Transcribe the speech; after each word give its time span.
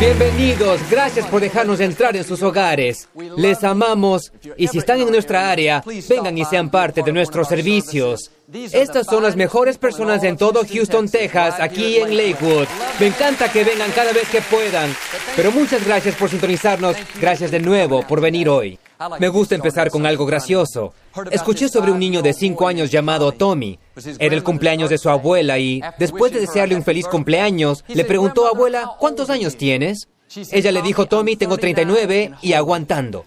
Bienvenidos, 0.00 0.80
gracias 0.90 1.26
por 1.26 1.40
dejarnos 1.40 1.78
entrar 1.80 2.16
en 2.16 2.24
sus 2.24 2.42
hogares. 2.42 3.08
Les 3.36 3.62
amamos 3.62 4.32
y 4.56 4.66
si 4.66 4.78
están 4.78 5.00
en 5.00 5.10
nuestra 5.10 5.50
área, 5.50 5.82
vengan 6.08 6.36
y 6.36 6.44
sean 6.44 6.68
parte 6.68 7.02
de 7.02 7.12
nuestros 7.12 7.48
servicios. 7.48 8.30
Estas 8.52 9.06
son 9.06 9.22
las 9.22 9.36
mejores 9.36 9.78
personas 9.78 10.22
en 10.24 10.36
todo 10.36 10.62
Houston, 10.70 11.08
Texas, 11.08 11.56
aquí 11.60 11.96
en 11.96 12.16
Lakewood. 12.16 12.66
Me 12.98 13.06
encanta 13.06 13.50
que 13.50 13.64
vengan 13.64 13.90
cada 13.92 14.12
vez 14.12 14.28
que 14.28 14.42
puedan. 14.42 14.94
Pero 15.36 15.52
muchas 15.52 15.84
gracias 15.86 16.16
por 16.16 16.28
sintonizarnos. 16.28 16.96
Gracias 17.20 17.50
de 17.50 17.60
nuevo 17.60 18.02
por 18.02 18.20
venir 18.20 18.48
hoy. 18.48 18.78
Me 19.18 19.28
gusta 19.28 19.54
empezar 19.54 19.90
con 19.90 20.06
algo 20.06 20.26
gracioso. 20.26 20.92
Escuché 21.30 21.68
sobre 21.68 21.92
un 21.92 21.98
niño 21.98 22.20
de 22.20 22.32
5 22.32 22.66
años 22.66 22.90
llamado 22.90 23.32
Tommy. 23.32 23.78
Era 24.18 24.34
el 24.34 24.42
cumpleaños 24.42 24.90
de 24.90 24.98
su 24.98 25.08
abuela 25.08 25.58
y, 25.58 25.80
después 25.98 26.32
de 26.32 26.40
desearle 26.40 26.74
un 26.74 26.82
feliz 26.82 27.06
cumpleaños, 27.06 27.84
le 27.88 28.04
preguntó, 28.04 28.46
abuela, 28.46 28.92
¿cuántos 28.98 29.30
años 29.30 29.56
tienes? 29.56 30.08
Ella 30.50 30.72
le 30.72 30.82
dijo, 30.82 31.06
Tommy, 31.06 31.36
tengo 31.36 31.56
39 31.56 32.32
y 32.42 32.52
aguantando. 32.54 33.24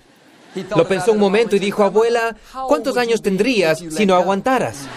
Lo 0.75 0.87
pensó 0.87 1.11
un 1.11 1.19
momento 1.19 1.55
y 1.55 1.59
dijo, 1.59 1.83
abuela, 1.83 2.35
¿cuántos 2.67 2.97
años 2.97 3.21
tendrías 3.21 3.83
si 3.89 4.05
no 4.05 4.15
aguantaras? 4.15 4.87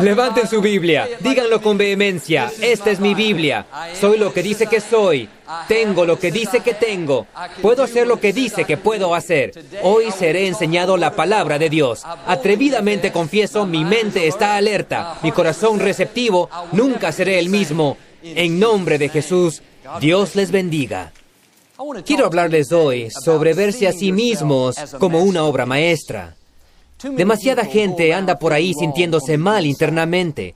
Levanten 0.00 0.48
su 0.48 0.62
Biblia, 0.62 1.08
díganlo 1.20 1.60
con 1.60 1.76
vehemencia, 1.76 2.50
esta 2.62 2.90
es 2.90 2.98
mi 2.98 3.14
Biblia, 3.14 3.66
soy 4.00 4.16
lo 4.16 4.32
que 4.32 4.42
dice 4.42 4.66
que 4.66 4.80
soy, 4.80 5.28
tengo 5.68 6.04
lo 6.04 6.18
que 6.18 6.30
dice 6.30 6.60
que 6.60 6.74
tengo, 6.74 7.26
puedo 7.62 7.82
hacer 7.82 8.06
lo 8.06 8.20
que 8.20 8.32
dice 8.32 8.64
que 8.64 8.76
puedo 8.76 9.14
hacer. 9.14 9.52
Hoy 9.82 10.10
seré 10.10 10.46
enseñado 10.46 10.96
la 10.96 11.14
palabra 11.14 11.58
de 11.58 11.70
Dios. 11.70 12.02
Atrevidamente 12.26 13.12
confieso, 13.12 13.66
mi 13.66 13.84
mente 13.84 14.26
está 14.26 14.56
alerta, 14.56 15.18
mi 15.22 15.32
corazón 15.32 15.80
receptivo, 15.80 16.48
nunca 16.72 17.12
seré 17.12 17.38
el 17.38 17.48
mismo. 17.48 17.96
En 18.22 18.58
nombre 18.58 18.98
de 18.98 19.08
Jesús, 19.08 19.62
Dios 20.00 20.34
les 20.34 20.50
bendiga. 20.50 21.12
Quiero 22.04 22.26
hablarles 22.26 22.72
hoy 22.72 23.10
sobre 23.10 23.52
verse 23.52 23.86
a 23.86 23.92
sí 23.92 24.10
mismos 24.10 24.76
como 24.98 25.22
una 25.22 25.44
obra 25.44 25.66
maestra. 25.66 26.34
Demasiada 27.02 27.66
gente 27.66 28.14
anda 28.14 28.38
por 28.38 28.52
ahí 28.54 28.72
sintiéndose 28.72 29.36
mal 29.36 29.66
internamente. 29.66 30.54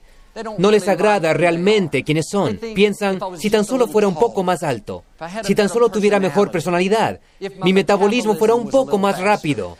No 0.57 0.71
les 0.71 0.87
agrada 0.87 1.33
realmente 1.33 2.03
quiénes 2.03 2.27
son. 2.29 2.57
Piensan, 2.73 3.19
si 3.37 3.49
tan 3.49 3.65
solo 3.65 3.87
fuera 3.87 4.07
un 4.07 4.15
poco 4.15 4.43
más 4.43 4.63
alto, 4.63 5.03
si 5.43 5.55
tan 5.55 5.69
solo 5.69 5.89
tuviera 5.89 6.19
mejor 6.19 6.51
personalidad, 6.51 7.19
mi 7.63 7.73
metabolismo 7.73 8.35
fuera 8.35 8.55
un 8.55 8.69
poco 8.69 8.97
más 8.97 9.19
rápido, 9.19 9.77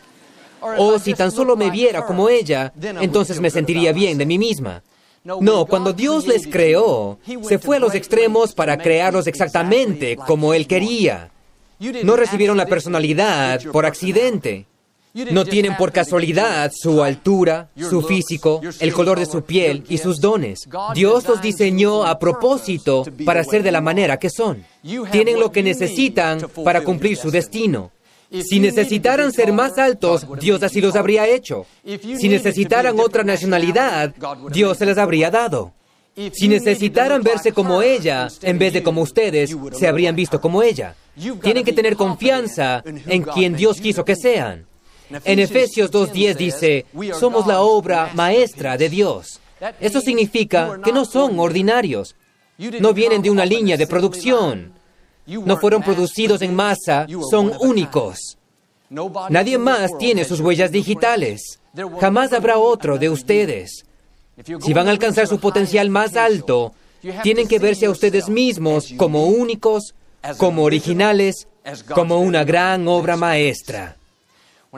o 0.77 0.99
si 0.99 1.13
tan 1.13 1.31
solo 1.31 1.55
me 1.55 1.71
viera 1.71 2.05
como 2.05 2.29
ella, 2.29 2.73
entonces 2.99 3.39
me 3.39 3.49
sentiría 3.49 3.93
bien 3.93 4.17
de 4.17 4.25
mí 4.25 4.37
misma. 4.37 4.83
No, 5.23 5.65
cuando 5.65 5.93
Dios 5.93 6.27
les 6.27 6.47
creó, 6.47 7.19
se 7.43 7.59
fue 7.59 7.77
a 7.77 7.79
los 7.79 7.93
extremos 7.95 8.53
para 8.53 8.77
crearlos 8.77 9.27
exactamente 9.27 10.15
como 10.15 10.53
Él 10.53 10.67
quería. 10.67 11.29
No 12.03 12.15
recibieron 12.15 12.57
la 12.57 12.65
personalidad 12.65 13.61
por 13.71 13.85
accidente. 13.85 14.65
No 15.13 15.45
tienen 15.45 15.75
por 15.75 15.91
casualidad 15.91 16.71
su 16.73 17.03
altura, 17.03 17.69
su 17.75 18.01
físico, 18.01 18.61
el 18.79 18.93
color 18.93 19.19
de 19.19 19.25
su 19.25 19.43
piel 19.43 19.83
y 19.89 19.97
sus 19.97 20.21
dones. 20.21 20.67
Dios 20.93 21.27
los 21.27 21.41
diseñó 21.41 22.05
a 22.05 22.17
propósito 22.17 23.03
para 23.25 23.43
ser 23.43 23.63
de 23.63 23.71
la 23.71 23.81
manera 23.81 24.17
que 24.17 24.29
son. 24.29 24.63
Tienen 25.11 25.39
lo 25.39 25.51
que 25.51 25.63
necesitan 25.63 26.41
para 26.63 26.83
cumplir 26.83 27.17
su 27.17 27.29
destino. 27.29 27.91
Si 28.31 28.61
necesitaran 28.61 29.33
ser 29.33 29.51
más 29.51 29.77
altos, 29.77 30.25
Dios 30.39 30.63
así 30.63 30.79
los 30.79 30.95
habría 30.95 31.27
hecho. 31.27 31.65
Si 31.83 32.29
necesitaran 32.29 32.97
otra 32.99 33.23
nacionalidad, 33.23 34.15
Dios 34.49 34.77
se 34.77 34.85
las 34.85 34.97
habría 34.97 35.29
dado. 35.29 35.73
Si 36.31 36.47
necesitaran 36.47 37.21
verse 37.21 37.51
como 37.51 37.81
ella, 37.81 38.29
en 38.41 38.57
vez 38.57 38.73
de 38.73 38.83
como 38.83 39.01
ustedes, 39.01 39.55
se 39.73 39.87
habrían 39.87 40.15
visto 40.15 40.39
como 40.39 40.63
ella. 40.63 40.95
Tienen 41.41 41.65
que 41.65 41.73
tener 41.73 41.97
confianza 41.97 42.81
en 42.85 43.23
quien 43.23 43.55
Dios 43.55 43.81
quiso 43.81 44.05
que 44.05 44.15
sean. 44.15 44.65
En 45.23 45.39
Efesios 45.39 45.91
2.10 45.91 46.35
dice, 46.35 46.85
somos 47.19 47.47
la 47.47 47.61
obra 47.61 48.11
maestra 48.13 48.77
de 48.77 48.89
Dios. 48.89 49.39
Eso 49.79 50.01
significa 50.01 50.79
que 50.83 50.91
no 50.91 51.05
son 51.05 51.39
ordinarios. 51.39 52.15
No 52.79 52.93
vienen 52.93 53.21
de 53.21 53.29
una 53.29 53.45
línea 53.45 53.77
de 53.77 53.87
producción. 53.87 54.73
No 55.27 55.57
fueron 55.57 55.81
producidos 55.81 56.41
en 56.41 56.55
masa, 56.55 57.07
son 57.29 57.53
únicos. 57.59 58.37
Nadie 59.29 59.57
más 59.57 59.97
tiene 59.97 60.25
sus 60.25 60.39
huellas 60.39 60.71
digitales. 60.71 61.59
Jamás 61.99 62.33
habrá 62.33 62.57
otro 62.57 62.97
de 62.97 63.09
ustedes. 63.09 63.85
Si 64.61 64.73
van 64.73 64.87
a 64.87 64.91
alcanzar 64.91 65.27
su 65.27 65.39
potencial 65.39 65.89
más 65.89 66.15
alto, 66.15 66.73
tienen 67.23 67.47
que 67.47 67.59
verse 67.59 67.85
a 67.85 67.91
ustedes 67.91 68.29
mismos 68.29 68.93
como 68.97 69.27
únicos, 69.27 69.93
como 70.37 70.63
originales, 70.63 71.47
como 71.93 72.19
una 72.19 72.43
gran 72.43 72.87
obra 72.87 73.15
maestra. 73.15 73.97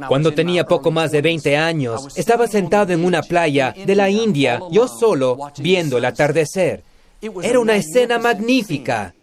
Cuando 0.08 0.34
tenía 0.34 0.66
poco 0.66 0.90
más 0.90 1.12
de 1.12 1.22
20 1.22 1.56
años, 1.56 2.18
estaba 2.18 2.48
sentado 2.48 2.94
en 2.94 3.06
una 3.06 3.22
playa 3.22 3.76
de 3.86 3.96
la 3.96 4.10
India, 4.10 4.60
yo 4.72 4.88
solo, 4.88 5.38
viendo 5.60 6.00
el 6.00 6.06
atardecer. 6.06 6.84
Era 7.22 7.60
una 7.60 7.76
escena 7.76 8.18
magnífica. 8.18 9.14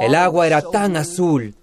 El 0.00 0.14
agua 0.14 0.46
era 0.46 0.60
tan 0.60 0.96
azul, 0.96 1.54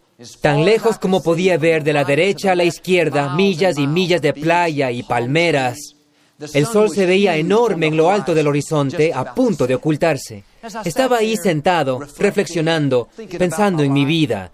tan 0.42 0.66
lejos 0.66 0.98
como 0.98 1.22
podía 1.22 1.60
ver 1.60 1.84
de 1.84 1.94
la 1.94 2.04
derecha 2.04 2.54
a 2.54 2.56
la 2.56 2.64
izquierda, 2.64 3.36
millas 3.36 3.78
y 3.78 3.86
millas 3.86 4.22
de 4.22 4.34
playa 4.34 4.90
y 4.90 5.04
palmeras. 5.04 5.78
El 6.54 6.66
sol 6.66 6.90
se 6.90 7.06
veía 7.06 7.36
enorme 7.36 7.88
en 7.88 7.98
lo 7.98 8.10
alto 8.10 8.34
del 8.34 8.48
horizonte, 8.48 9.14
a 9.14 9.36
punto 9.36 9.68
de 9.68 9.76
ocultarse. 9.76 10.44
Estaba 10.84 11.18
ahí 11.18 11.38
sentado, 11.38 12.00
reflexionando, 12.18 13.10
pensando 13.38 13.84
en 13.84 13.94
mi 13.94 14.06
vida. 14.06 14.52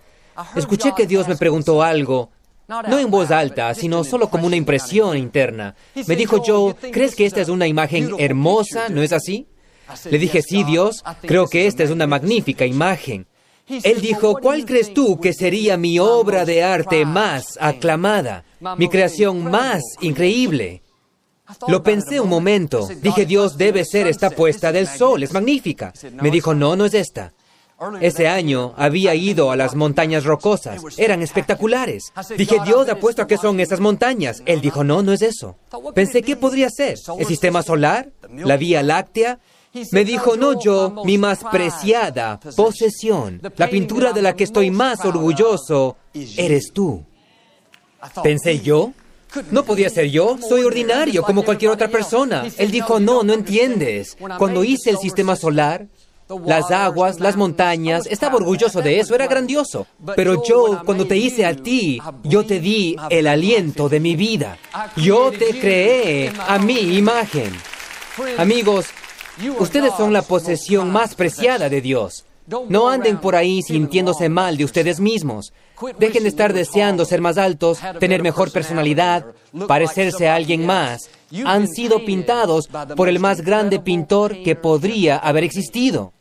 Escuché 0.55 0.93
que 0.95 1.07
Dios 1.07 1.27
me 1.29 1.37
preguntó 1.37 1.81
algo, 1.81 2.29
no 2.67 2.99
en 2.99 3.11
voz 3.11 3.31
alta, 3.31 3.73
sino 3.73 4.03
solo 4.03 4.29
como 4.29 4.47
una 4.47 4.55
impresión 4.55 5.17
interna. 5.17 5.75
Me 6.07 6.15
dijo 6.15 6.41
Joe, 6.45 6.75
¿crees 6.91 7.15
que 7.15 7.25
esta 7.25 7.41
es 7.41 7.49
una 7.49 7.67
imagen 7.67 8.11
hermosa? 8.17 8.89
¿No 8.89 9.01
es 9.01 9.11
así? 9.11 9.47
Le 10.09 10.17
dije, 10.17 10.41
sí, 10.41 10.63
Dios, 10.63 11.03
creo 11.21 11.47
que 11.47 11.67
esta 11.67 11.83
es 11.83 11.91
una 11.91 12.07
magnífica 12.07 12.65
imagen. 12.65 13.27
Él 13.67 14.01
dijo, 14.01 14.35
¿cuál 14.41 14.65
crees 14.65 14.93
tú 14.93 15.19
que 15.19 15.33
sería 15.33 15.77
mi 15.77 15.99
obra 15.99 16.45
de 16.45 16.63
arte 16.63 17.05
más 17.05 17.57
aclamada, 17.59 18.43
mi 18.77 18.89
creación 18.89 19.43
más 19.43 19.81
increíble? 20.01 20.81
Lo 21.67 21.83
pensé 21.83 22.19
un 22.19 22.29
momento. 22.29 22.87
Dije, 23.01 23.25
Dios 23.25 23.57
debe 23.57 23.85
ser 23.85 24.07
esta 24.07 24.31
puesta 24.31 24.71
del 24.71 24.87
sol, 24.87 25.23
es 25.23 25.33
magnífica. 25.33 25.93
Me 26.21 26.31
dijo, 26.31 26.53
no, 26.53 26.75
no 26.75 26.85
es 26.85 26.93
esta. 26.93 27.33
Ese 28.01 28.27
año 28.27 28.73
había 28.77 29.15
ido 29.15 29.51
a 29.51 29.55
las 29.55 29.75
montañas 29.75 30.23
rocosas. 30.23 30.81
Eran 30.97 31.21
espectaculares. 31.21 32.11
Dije, 32.37 32.57
Dios, 32.65 32.89
apuesto 32.89 33.21
a 33.21 33.27
qué 33.27 33.37
son 33.37 33.59
esas 33.59 33.79
montañas. 33.79 34.41
Él 34.45 34.61
dijo, 34.61 34.83
no, 34.83 35.01
no 35.01 35.13
es 35.13 35.21
eso. 35.21 35.55
Pensé, 35.93 36.21
¿qué 36.21 36.35
podría 36.35 36.69
ser? 36.69 36.97
¿El 37.17 37.25
sistema 37.25 37.63
solar? 37.63 38.09
¿La 38.29 38.57
Vía 38.57 38.83
Láctea? 38.83 39.39
Me 39.91 40.05
dijo, 40.05 40.37
no 40.37 40.59
yo, 40.59 41.03
mi 41.03 41.17
más 41.17 41.39
preciada 41.51 42.39
posesión, 42.55 43.41
la 43.57 43.69
pintura 43.69 44.13
de 44.13 44.21
la 44.21 44.35
que 44.35 44.45
estoy 44.45 44.71
más 44.71 45.03
orgulloso, 45.03 45.97
eres 46.13 46.71
tú. 46.71 47.03
Pensé 48.23 48.59
yo, 48.61 48.93
no 49.51 49.65
podía 49.65 49.89
ser 49.89 50.09
yo, 50.09 50.37
soy 50.37 50.63
ordinario 50.63 51.23
como 51.23 51.43
cualquier 51.43 51.71
otra 51.71 51.89
persona. 51.89 52.45
Él 52.57 52.71
dijo, 52.71 52.99
no, 52.99 53.23
no 53.23 53.33
entiendes. 53.33 54.17
Cuando 54.37 54.63
hice 54.63 54.91
el 54.91 54.97
sistema 54.97 55.35
solar, 55.35 55.87
las 56.45 56.71
aguas, 56.71 57.19
las 57.19 57.35
montañas, 57.35 58.07
estaba 58.07 58.35
orgulloso 58.35 58.81
de 58.81 58.99
eso, 58.99 59.13
era 59.15 59.27
grandioso. 59.27 59.87
Pero 60.15 60.43
yo, 60.43 60.81
cuando 60.85 61.05
te 61.05 61.17
hice 61.17 61.45
a 61.45 61.55
ti, 61.55 62.01
yo 62.23 62.45
te 62.45 62.59
di 62.59 62.95
el 63.09 63.27
aliento 63.27 63.89
de 63.89 63.99
mi 63.99 64.15
vida. 64.15 64.57
Yo 64.95 65.31
te 65.31 65.59
creé 65.59 66.33
a 66.47 66.57
mi 66.57 66.97
imagen. 66.97 67.51
Amigos, 68.37 68.87
ustedes 69.59 69.93
son 69.97 70.13
la 70.13 70.21
posesión 70.21 70.91
más 70.91 71.15
preciada 71.15 71.69
de 71.69 71.81
Dios. 71.81 72.25
No 72.69 72.89
anden 72.89 73.19
por 73.19 73.35
ahí 73.35 73.61
sintiéndose 73.63 74.29
mal 74.29 74.55
de 74.57 74.65
ustedes 74.65 74.99
mismos. 74.99 75.51
Dejen 75.99 76.23
de 76.23 76.29
estar 76.29 76.53
deseando 76.53 77.03
ser 77.05 77.19
más 77.19 77.37
altos, 77.37 77.79
tener 77.99 78.21
mejor 78.21 78.51
personalidad, 78.51 79.25
parecerse 79.67 80.27
a 80.27 80.35
alguien 80.35 80.65
más. 80.65 81.09
Han 81.45 81.67
sido 81.67 82.05
pintados 82.05 82.69
por 82.95 83.09
el 83.09 83.19
más 83.19 83.41
grande 83.41 83.79
pintor 83.79 84.43
que 84.43 84.55
podría 84.55 85.17
haber 85.17 85.43
existido. 85.43 86.13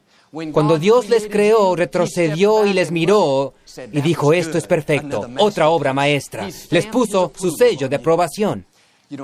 Cuando 0.52 0.78
Dios 0.78 1.08
les 1.08 1.28
creó, 1.28 1.76
retrocedió 1.76 2.66
y 2.66 2.72
les 2.72 2.90
miró 2.90 3.54
y 3.92 4.00
dijo, 4.00 4.32
esto 4.32 4.58
es 4.58 4.66
perfecto, 4.66 5.28
otra 5.38 5.68
obra 5.68 5.92
maestra. 5.92 6.48
Les 6.70 6.86
puso 6.86 7.32
su 7.36 7.50
sello 7.50 7.88
de 7.88 7.96
aprobación. 7.96 8.66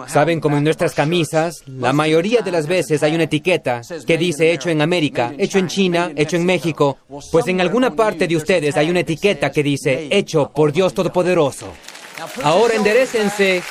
Saben 0.06 0.40
como 0.40 0.56
en 0.56 0.64
nuestras 0.64 0.94
camisas, 0.94 1.62
la 1.66 1.92
mayoría 1.92 2.42
de 2.42 2.52
las 2.52 2.66
veces 2.66 3.02
hay 3.02 3.14
una 3.14 3.24
etiqueta 3.24 3.80
que 4.06 4.18
dice 4.18 4.52
hecho 4.52 4.68
en 4.68 4.82
América, 4.82 5.32
hecho 5.36 5.58
en 5.58 5.68
China, 5.68 6.12
hecho 6.14 6.36
en 6.36 6.44
México, 6.44 6.98
pues 7.32 7.48
en 7.48 7.60
alguna 7.60 7.96
parte 7.96 8.28
de 8.28 8.36
ustedes 8.36 8.76
hay 8.76 8.90
una 8.90 9.00
etiqueta 9.00 9.50
que 9.50 9.62
dice 9.62 10.08
hecho 10.10 10.50
por 10.54 10.72
Dios 10.72 10.94
Todopoderoso. 10.94 11.66
Ahora 12.44 12.74
enderecense, 12.74 13.62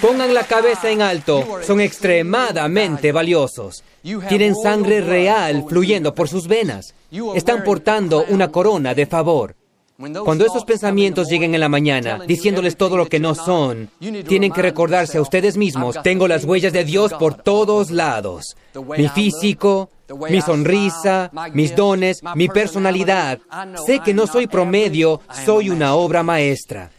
pongan 0.00 0.34
la 0.34 0.44
cabeza 0.44 0.90
en 0.90 1.02
alto, 1.02 1.44
son 1.62 1.80
extremadamente 1.80 3.12
valiosos. 3.12 3.82
Tienen 4.28 4.54
sangre 4.54 5.00
real 5.00 5.64
fluyendo 5.68 6.14
por 6.14 6.28
sus 6.28 6.46
venas. 6.46 6.94
Están 7.34 7.64
portando 7.64 8.24
una 8.28 8.50
corona 8.50 8.94
de 8.94 9.06
favor. 9.06 9.56
Cuando 10.24 10.44
esos 10.44 10.64
pensamientos 10.64 11.28
lleguen 11.28 11.54
en 11.54 11.60
la 11.60 11.68
mañana, 11.68 12.18
diciéndoles 12.26 12.76
todo 12.76 12.96
lo 12.96 13.06
que 13.06 13.20
no 13.20 13.36
son, 13.36 13.88
tienen 14.26 14.50
que 14.50 14.60
recordarse 14.60 15.18
a 15.18 15.22
ustedes 15.22 15.56
mismos, 15.56 15.96
tengo 16.02 16.26
las 16.26 16.44
huellas 16.44 16.72
de 16.72 16.84
Dios 16.84 17.12
por 17.12 17.34
todos 17.34 17.92
lados. 17.92 18.56
Mi 18.98 19.08
físico, 19.08 19.90
mi 20.28 20.40
sonrisa, 20.40 21.30
mis 21.52 21.76
dones, 21.76 22.22
mi 22.34 22.48
personalidad. 22.48 23.38
Sé 23.86 24.00
que 24.00 24.14
no 24.14 24.26
soy 24.26 24.48
promedio, 24.48 25.20
soy 25.44 25.70
una 25.70 25.94
obra 25.94 26.24
maestra. 26.24 26.90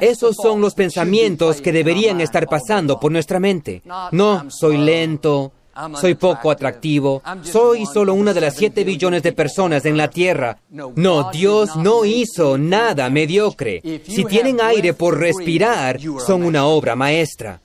Esos 0.00 0.36
son 0.36 0.60
los 0.60 0.74
pensamientos 0.74 1.60
que 1.60 1.72
deberían 1.72 2.20
estar 2.20 2.46
pasando 2.46 2.98
por 3.00 3.12
nuestra 3.12 3.40
mente. 3.40 3.82
No, 4.12 4.50
soy 4.50 4.78
lento, 4.78 5.52
soy 5.94 6.14
poco 6.14 6.50
atractivo. 6.50 7.22
Soy 7.42 7.86
solo 7.86 8.14
una 8.14 8.32
de 8.32 8.40
las 8.40 8.56
siete 8.56 8.84
billones 8.84 9.22
de 9.22 9.32
personas 9.32 9.84
en 9.84 9.96
la 9.96 10.08
Tierra. 10.08 10.58
No, 10.70 11.30
Dios 11.30 11.76
no 11.76 12.04
hizo 12.04 12.58
nada 12.58 13.08
mediocre. 13.10 13.80
Si 14.06 14.24
tienen 14.24 14.60
aire 14.60 14.94
por 14.94 15.18
respirar, 15.18 15.98
son 16.24 16.42
una 16.44 16.66
obra 16.66 16.96
maestra. 16.96 17.60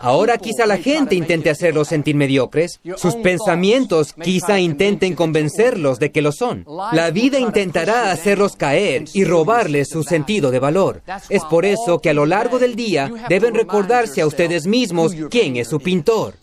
Ahora 0.00 0.38
quizá 0.38 0.66
la 0.66 0.78
gente 0.78 1.14
intente 1.14 1.50
hacerlos 1.50 1.88
sentir 1.88 2.14
mediocres. 2.14 2.80
Sus 2.96 3.16
pensamientos 3.16 4.12
quizá 4.12 4.60
intenten 4.60 5.14
convencerlos 5.14 5.98
de 5.98 6.10
que 6.12 6.22
lo 6.22 6.32
son. 6.32 6.66
La 6.92 7.10
vida 7.10 7.38
intentará 7.38 8.10
hacerlos 8.10 8.56
caer 8.56 9.04
y 9.12 9.24
robarles 9.24 9.88
su 9.88 10.02
sentido 10.02 10.50
de 10.50 10.58
valor. 10.58 11.02
Es 11.28 11.44
por 11.44 11.64
eso 11.64 12.00
que 12.00 12.10
a 12.10 12.14
lo 12.14 12.26
largo 12.26 12.58
del 12.58 12.76
día 12.76 13.10
deben 13.28 13.54
recordarse 13.54 14.20
a 14.20 14.26
ustedes 14.26 14.66
mismos 14.66 15.14
quién 15.30 15.56
es 15.56 15.68
su 15.68 15.80
pintor. 15.80 16.34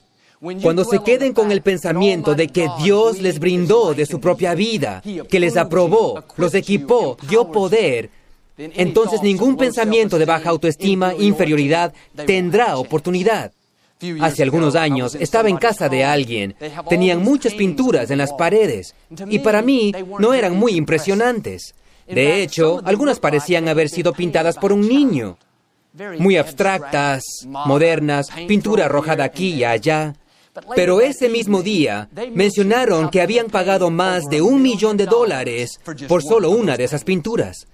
Cuando 0.61 0.83
se 0.83 0.99
queden 0.99 1.33
con 1.33 1.51
el 1.51 1.61
pensamiento 1.61 2.35
de 2.35 2.47
que 2.47 2.67
Dios 2.83 3.19
les 3.19 3.39
brindó 3.39 3.95
de 3.95 4.05
su 4.05 4.19
propia 4.19 4.53
vida, 4.53 5.01
que 5.29 5.39
les 5.39 5.57
aprobó, 5.57 6.23
los 6.35 6.53
equipó, 6.53 7.17
dio 7.27 7.51
poder, 7.51 8.11
entonces 8.57 9.21
ningún 9.21 9.55
pensamiento 9.55 10.17
de 10.17 10.25
baja 10.25 10.49
autoestima, 10.49 11.13
inferioridad, 11.13 11.93
tendrá 12.25 12.77
oportunidad. 12.77 13.51
Hace 14.21 14.43
algunos 14.43 14.75
años 14.75 15.15
estaba 15.15 15.49
en 15.49 15.57
casa 15.57 15.89
de 15.89 16.03
alguien. 16.03 16.55
Tenían 16.89 17.23
muchas 17.23 17.53
pinturas 17.53 18.11
en 18.11 18.19
las 18.19 18.33
paredes 18.33 18.93
y 19.27 19.39
para 19.39 19.61
mí 19.61 19.91
no 20.19 20.33
eran 20.33 20.55
muy 20.55 20.73
impresionantes. 20.73 21.73
De 22.07 22.41
hecho, 22.41 22.81
algunas 22.85 23.19
parecían 23.19 23.67
haber 23.67 23.89
sido 23.89 24.13
pintadas 24.13 24.57
por 24.57 24.71
un 24.71 24.87
niño. 24.87 25.37
Muy 26.19 26.37
abstractas, 26.37 27.23
modernas, 27.47 28.29
pintura 28.47 28.85
arrojada 28.85 29.23
aquí 29.23 29.55
y 29.55 29.63
allá. 29.63 30.13
Pero 30.75 31.01
ese 31.01 31.29
mismo 31.29 31.61
día 31.61 32.09
mencionaron 32.33 33.09
que 33.09 33.21
habían 33.21 33.47
pagado 33.47 33.89
más 33.89 34.25
de 34.25 34.41
un 34.41 34.61
millón 34.61 34.97
de 34.97 35.05
dólares 35.05 35.79
por 36.07 36.23
solo 36.23 36.51
una 36.51 36.77
de 36.77 36.83
esas 36.83 37.03
pinturas. 37.03 37.67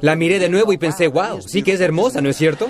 La 0.00 0.16
miré 0.16 0.38
de 0.38 0.48
nuevo 0.48 0.72
y 0.72 0.78
pensé, 0.78 1.08
wow, 1.08 1.40
sí 1.42 1.62
que 1.62 1.72
es 1.72 1.80
hermosa, 1.80 2.20
¿no 2.20 2.30
es 2.30 2.36
cierto? 2.36 2.68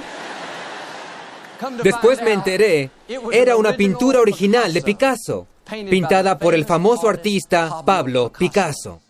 Después 1.82 2.20
me 2.22 2.32
enteré, 2.32 2.90
era 3.32 3.56
una 3.56 3.76
pintura 3.76 4.20
original 4.20 4.72
de 4.72 4.82
Picasso, 4.82 5.46
pintada 5.88 6.38
por 6.38 6.54
el 6.54 6.64
famoso 6.64 7.08
artista 7.08 7.82
Pablo 7.84 8.32
Picasso. 8.36 9.00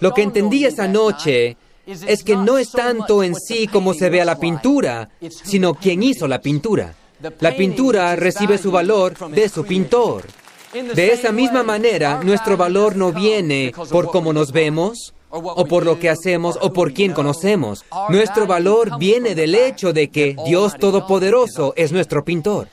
Lo 0.00 0.12
que 0.12 0.22
entendí 0.22 0.64
esa 0.64 0.88
noche 0.88 1.56
es 1.86 2.22
que 2.22 2.36
no 2.36 2.58
es 2.58 2.72
tanto 2.72 3.22
en 3.22 3.34
sí 3.34 3.68
como 3.68 3.94
se 3.94 4.10
ve 4.10 4.20
a 4.20 4.24
la 4.24 4.38
pintura, 4.38 5.08
sino 5.30 5.74
quién 5.74 6.02
hizo 6.02 6.26
la 6.26 6.40
pintura. 6.40 6.94
La 7.40 7.56
pintura 7.56 8.14
recibe 8.16 8.58
su 8.58 8.70
valor 8.70 9.16
de 9.30 9.48
su 9.48 9.64
pintor. 9.64 10.24
De 10.72 11.12
esa 11.12 11.32
misma 11.32 11.62
manera, 11.62 12.22
nuestro 12.22 12.56
valor 12.56 12.96
no 12.96 13.12
viene 13.12 13.72
por 13.90 14.10
cómo 14.10 14.32
nos 14.32 14.52
vemos, 14.52 15.14
o 15.30 15.66
por 15.66 15.84
lo 15.84 15.98
que 15.98 16.10
hacemos, 16.10 16.58
o 16.60 16.72
por 16.72 16.92
quién 16.92 17.12
conocemos. 17.12 17.84
Nuestro 18.08 18.46
valor 18.46 18.98
viene 18.98 19.34
del 19.34 19.54
hecho 19.54 19.92
de 19.92 20.08
que 20.08 20.36
Dios 20.46 20.76
Todopoderoso 20.78 21.74
es 21.76 21.92
nuestro 21.92 22.24
pintor. 22.24 22.68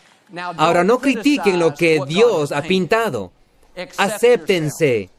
Ahora 0.58 0.84
no 0.84 1.00
critiquen 1.00 1.60
lo 1.60 1.74
que 1.74 2.00
Dios 2.08 2.52
ha 2.52 2.62
pintado. 2.62 3.32
Acéptense. 3.98 5.10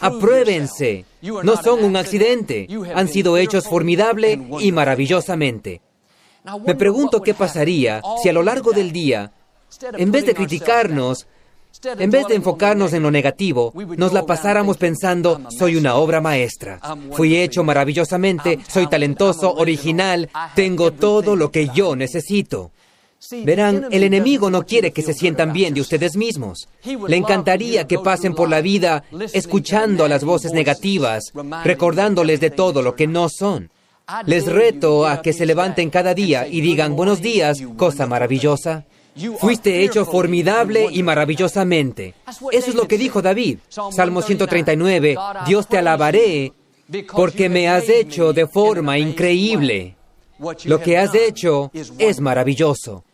Apruébense. 0.00 1.04
No 1.22 1.56
son 1.56 1.84
un 1.84 1.96
accidente. 1.96 2.68
Han 2.94 3.08
sido 3.08 3.36
hechos 3.36 3.66
formidable 3.66 4.40
y 4.60 4.72
maravillosamente. 4.72 5.80
Me 6.66 6.74
pregunto 6.74 7.22
qué 7.22 7.34
pasaría 7.34 8.00
si 8.22 8.28
a 8.28 8.32
lo 8.32 8.42
largo 8.42 8.72
del 8.72 8.92
día, 8.92 9.32
en 9.92 10.10
vez 10.10 10.24
de 10.26 10.34
criticarnos, 10.34 11.26
en 11.82 12.10
vez 12.10 12.26
de 12.26 12.34
enfocarnos 12.34 12.92
en 12.92 13.02
lo 13.02 13.10
negativo, 13.10 13.72
nos 13.96 14.12
la 14.12 14.26
pasáramos 14.26 14.76
pensando, 14.76 15.40
soy 15.56 15.76
una 15.76 15.94
obra 15.94 16.20
maestra, 16.20 16.80
fui 17.12 17.36
hecho 17.36 17.64
maravillosamente, 17.64 18.58
soy 18.68 18.86
talentoso, 18.88 19.54
original, 19.54 20.28
tengo 20.54 20.92
todo 20.92 21.36
lo 21.36 21.50
que 21.50 21.68
yo 21.74 21.96
necesito. 21.96 22.70
Verán, 23.44 23.88
el 23.90 24.02
enemigo 24.02 24.50
no 24.50 24.64
quiere 24.64 24.92
que 24.92 25.02
se 25.02 25.12
sientan 25.12 25.52
bien 25.52 25.74
de 25.74 25.82
ustedes 25.82 26.16
mismos. 26.16 26.68
Le 27.06 27.16
encantaría 27.16 27.86
que 27.86 27.98
pasen 27.98 28.34
por 28.34 28.48
la 28.48 28.62
vida 28.62 29.04
escuchando 29.32 30.04
a 30.04 30.08
las 30.08 30.24
voces 30.24 30.52
negativas, 30.52 31.32
recordándoles 31.64 32.40
de 32.40 32.50
todo 32.50 32.82
lo 32.82 32.94
que 32.94 33.06
no 33.06 33.28
son. 33.28 33.70
Les 34.26 34.46
reto 34.46 35.06
a 35.06 35.22
que 35.22 35.32
se 35.32 35.46
levanten 35.46 35.90
cada 35.90 36.14
día 36.14 36.48
y 36.48 36.60
digan 36.62 36.96
buenos 36.96 37.20
días, 37.20 37.62
cosa 37.76 38.06
maravillosa. 38.06 38.86
Fuiste 39.38 39.82
hecho 39.84 40.04
formidable 40.04 40.88
y 40.90 41.02
maravillosamente. 41.02 42.14
Eso 42.26 42.70
es 42.70 42.74
lo 42.74 42.86
que 42.86 42.98
dijo 42.98 43.22
David. 43.22 43.58
Salmo 43.68 44.22
139, 44.22 45.16
Dios 45.46 45.66
te 45.66 45.78
alabaré 45.78 46.52
porque 47.14 47.48
me 47.48 47.68
has 47.68 47.88
hecho 47.88 48.32
de 48.32 48.46
forma 48.46 48.98
increíble. 48.98 49.96
Lo 50.64 50.80
que 50.80 50.96
has 50.96 51.14
hecho 51.14 51.70
es 51.98 52.20
maravilloso. 52.20 53.04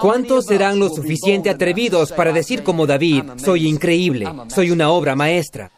¿Cuántos 0.00 0.46
serán 0.46 0.78
lo 0.78 0.88
suficiente 0.88 1.50
atrevidos 1.50 2.12
para 2.12 2.32
decir 2.32 2.62
como 2.62 2.86
David, 2.86 3.24
soy 3.36 3.66
increíble, 3.66 4.28
soy 4.48 4.70
una 4.70 4.90
obra 4.90 5.16
maestra? 5.16 5.70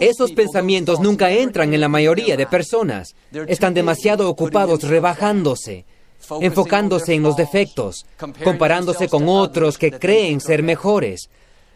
Esos 0.00 0.32
pensamientos 0.32 1.00
nunca 1.00 1.30
entran 1.30 1.72
en 1.72 1.80
la 1.80 1.88
mayoría 1.88 2.36
de 2.36 2.46
personas. 2.46 3.14
Están 3.46 3.74
demasiado 3.74 4.28
ocupados 4.28 4.82
rebajándose, 4.82 5.84
enfocándose 6.40 7.14
en 7.14 7.22
los 7.22 7.36
defectos, 7.36 8.06
comparándose 8.42 9.08
con 9.08 9.28
otros 9.28 9.78
que 9.78 9.90
creen 9.92 10.40
ser 10.40 10.62
mejores. 10.62 11.28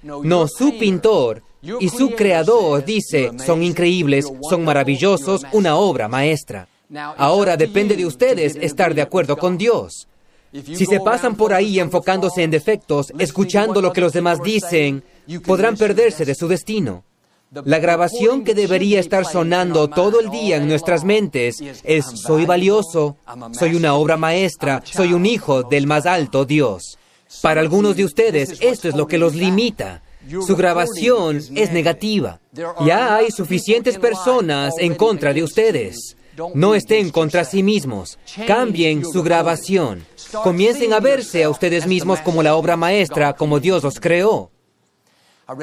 No, 0.02 0.46
su 0.46 0.78
pintor 0.78 1.42
y 1.62 1.88
su 1.88 2.10
creador 2.10 2.84
dice, 2.84 3.30
son 3.44 3.62
increíbles, 3.62 4.30
son 4.48 4.64
maravillosos, 4.64 5.42
una 5.52 5.76
obra 5.76 6.08
maestra. 6.08 6.68
Ahora 7.16 7.56
depende 7.56 7.96
de 7.96 8.06
ustedes 8.06 8.56
estar 8.56 8.94
de 8.94 9.02
acuerdo 9.02 9.36
con 9.36 9.58
Dios. 9.58 10.06
Si 10.52 10.86
se 10.86 11.00
pasan 11.00 11.36
por 11.36 11.52
ahí 11.52 11.80
enfocándose 11.80 12.42
en 12.42 12.50
defectos, 12.50 13.12
escuchando 13.18 13.82
lo 13.82 13.92
que 13.92 14.00
los 14.00 14.12
demás 14.12 14.40
dicen, 14.42 15.02
podrán 15.44 15.76
perderse 15.76 16.24
de 16.24 16.34
su 16.34 16.48
destino. 16.48 17.04
La 17.50 17.78
grabación 17.78 18.44
que 18.44 18.54
debería 18.54 19.00
estar 19.00 19.24
sonando 19.24 19.88
todo 19.88 20.20
el 20.20 20.30
día 20.30 20.56
en 20.56 20.68
nuestras 20.68 21.04
mentes 21.04 21.56
es 21.84 22.04
soy 22.04 22.44
valioso, 22.44 23.16
soy 23.52 23.76
una 23.76 23.94
obra 23.94 24.16
maestra, 24.16 24.82
soy 24.84 25.12
un 25.12 25.26
hijo 25.26 25.62
del 25.62 25.86
más 25.86 26.06
alto 26.06 26.44
Dios. 26.44 26.98
Para 27.42 27.60
algunos 27.60 27.96
de 27.96 28.04
ustedes 28.04 28.58
esto 28.60 28.88
es 28.88 28.96
lo 28.96 29.06
que 29.06 29.18
los 29.18 29.34
limita. 29.34 30.02
Su 30.44 30.56
grabación 30.56 31.40
es 31.54 31.72
negativa. 31.72 32.40
Ya 32.84 33.16
hay 33.16 33.30
suficientes 33.30 33.98
personas 33.98 34.74
en 34.78 34.94
contra 34.94 35.32
de 35.32 35.44
ustedes. 35.44 36.16
No 36.54 36.74
estén 36.74 37.10
contra 37.10 37.44
sí 37.44 37.62
mismos. 37.62 38.18
Cambien 38.46 39.04
su 39.04 39.22
grabación. 39.22 40.04
Comiencen 40.42 40.92
a 40.92 41.00
verse 41.00 41.44
a 41.44 41.50
ustedes 41.50 41.86
mismos 41.86 42.20
como 42.20 42.42
la 42.42 42.56
obra 42.56 42.76
maestra, 42.76 43.34
como 43.34 43.60
Dios 43.60 43.84
los 43.84 44.00
creó. 44.00 44.50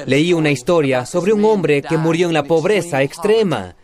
Leí 0.05 0.33
una 0.33 0.51
historia 0.51 1.05
sobre 1.05 1.33
un 1.33 1.43
hombre 1.43 1.81
que 1.81 1.97
murió 1.97 2.27
en 2.27 2.33
la 2.33 2.43
pobreza 2.43 3.01
extrema. 3.01 3.75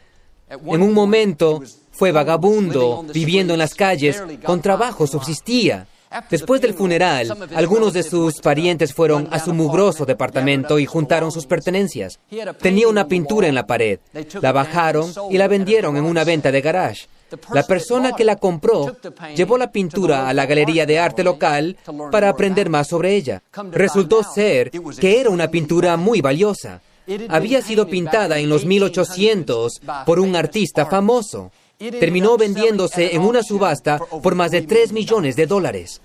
En 0.49 0.81
un 0.81 0.93
momento 0.93 1.61
fue 1.91 2.11
vagabundo, 2.11 3.05
viviendo 3.13 3.53
en 3.53 3.59
las 3.59 3.75
calles, 3.75 4.23
con 4.43 4.61
trabajo 4.61 5.05
subsistía. 5.05 5.87
Después 6.29 6.61
del 6.61 6.73
funeral, 6.73 7.37
algunos 7.53 7.93
de 7.93 8.03
sus 8.03 8.39
parientes 8.41 8.93
fueron 8.93 9.27
a 9.31 9.39
su 9.39 9.53
mugroso 9.53 10.05
departamento 10.05 10.79
y 10.79 10.85
juntaron 10.85 11.31
sus 11.31 11.45
pertenencias. 11.45 12.19
Tenía 12.59 12.87
una 12.87 13.07
pintura 13.07 13.47
en 13.47 13.55
la 13.55 13.67
pared. 13.67 13.99
La 14.41 14.51
bajaron 14.51 15.11
y 15.29 15.37
la 15.37 15.47
vendieron 15.47 15.97
en 15.97 16.05
una 16.05 16.23
venta 16.23 16.51
de 16.51 16.61
garage. 16.61 17.07
La 17.53 17.63
persona 17.63 18.13
que 18.13 18.23
la 18.23 18.35
compró 18.35 18.95
llevó 19.35 19.57
la 19.57 19.71
pintura 19.71 20.29
a 20.29 20.33
la 20.33 20.45
galería 20.45 20.85
de 20.85 20.99
arte 20.99 21.23
local 21.23 21.77
para 22.11 22.29
aprender 22.29 22.69
más 22.69 22.87
sobre 22.87 23.15
ella. 23.15 23.41
Resultó 23.71 24.23
ser 24.23 24.71
que 24.71 25.19
era 25.19 25.29
una 25.29 25.49
pintura 25.49 25.97
muy 25.97 26.21
valiosa. 26.21 26.81
Había 27.27 27.61
sido 27.61 27.87
pintada 27.87 28.39
en 28.39 28.49
los 28.49 28.65
1800 28.65 29.81
por 30.05 30.19
un 30.19 30.35
artista 30.35 30.85
famoso 30.85 31.51
terminó 31.79 32.37
vendiéndose 32.37 33.15
en 33.15 33.21
una 33.21 33.41
subasta 33.41 33.99
por 33.99 34.35
más 34.35 34.51
de 34.51 34.63
3 34.63 34.91
millones 34.91 35.35
de 35.35 35.47
dólares. 35.47 36.01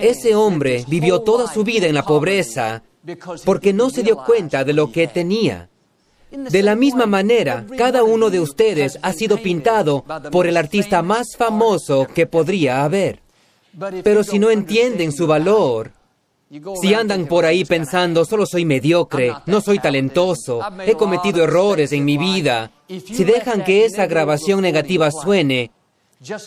Ese 0.00 0.34
hombre 0.34 0.84
vivió 0.86 1.22
toda 1.22 1.52
su 1.52 1.64
vida 1.64 1.86
en 1.86 1.94
la 1.94 2.04
pobreza 2.04 2.82
porque 3.44 3.72
no 3.72 3.90
se 3.90 4.02
dio 4.02 4.18
cuenta 4.24 4.64
de 4.64 4.72
lo 4.72 4.92
que 4.92 5.08
tenía. 5.08 5.68
De 6.30 6.62
la 6.62 6.74
misma 6.74 7.06
manera, 7.06 7.64
cada 7.76 8.02
uno 8.02 8.30
de 8.30 8.40
ustedes 8.40 8.98
ha 9.02 9.12
sido 9.12 9.38
pintado 9.38 10.04
por 10.30 10.46
el 10.46 10.56
artista 10.56 11.02
más 11.02 11.36
famoso 11.36 12.06
que 12.14 12.26
podría 12.26 12.84
haber. 12.84 13.20
Pero 14.02 14.22
si 14.24 14.38
no 14.38 14.50
entienden 14.50 15.12
su 15.12 15.26
valor, 15.26 15.92
si 16.80 16.94
andan 16.94 17.26
por 17.26 17.44
ahí 17.44 17.64
pensando, 17.64 18.24
solo 18.24 18.46
soy 18.46 18.64
mediocre, 18.64 19.32
no 19.46 19.60
soy 19.60 19.78
talentoso, 19.78 20.60
he 20.86 20.94
cometido 20.94 21.44
errores 21.44 21.92
en 21.92 22.04
mi 22.04 22.16
vida, 22.16 22.70
si 22.88 23.24
dejan 23.24 23.64
que 23.64 23.84
esa 23.84 24.06
grabación 24.06 24.62
negativa 24.62 25.10
suene, 25.10 25.70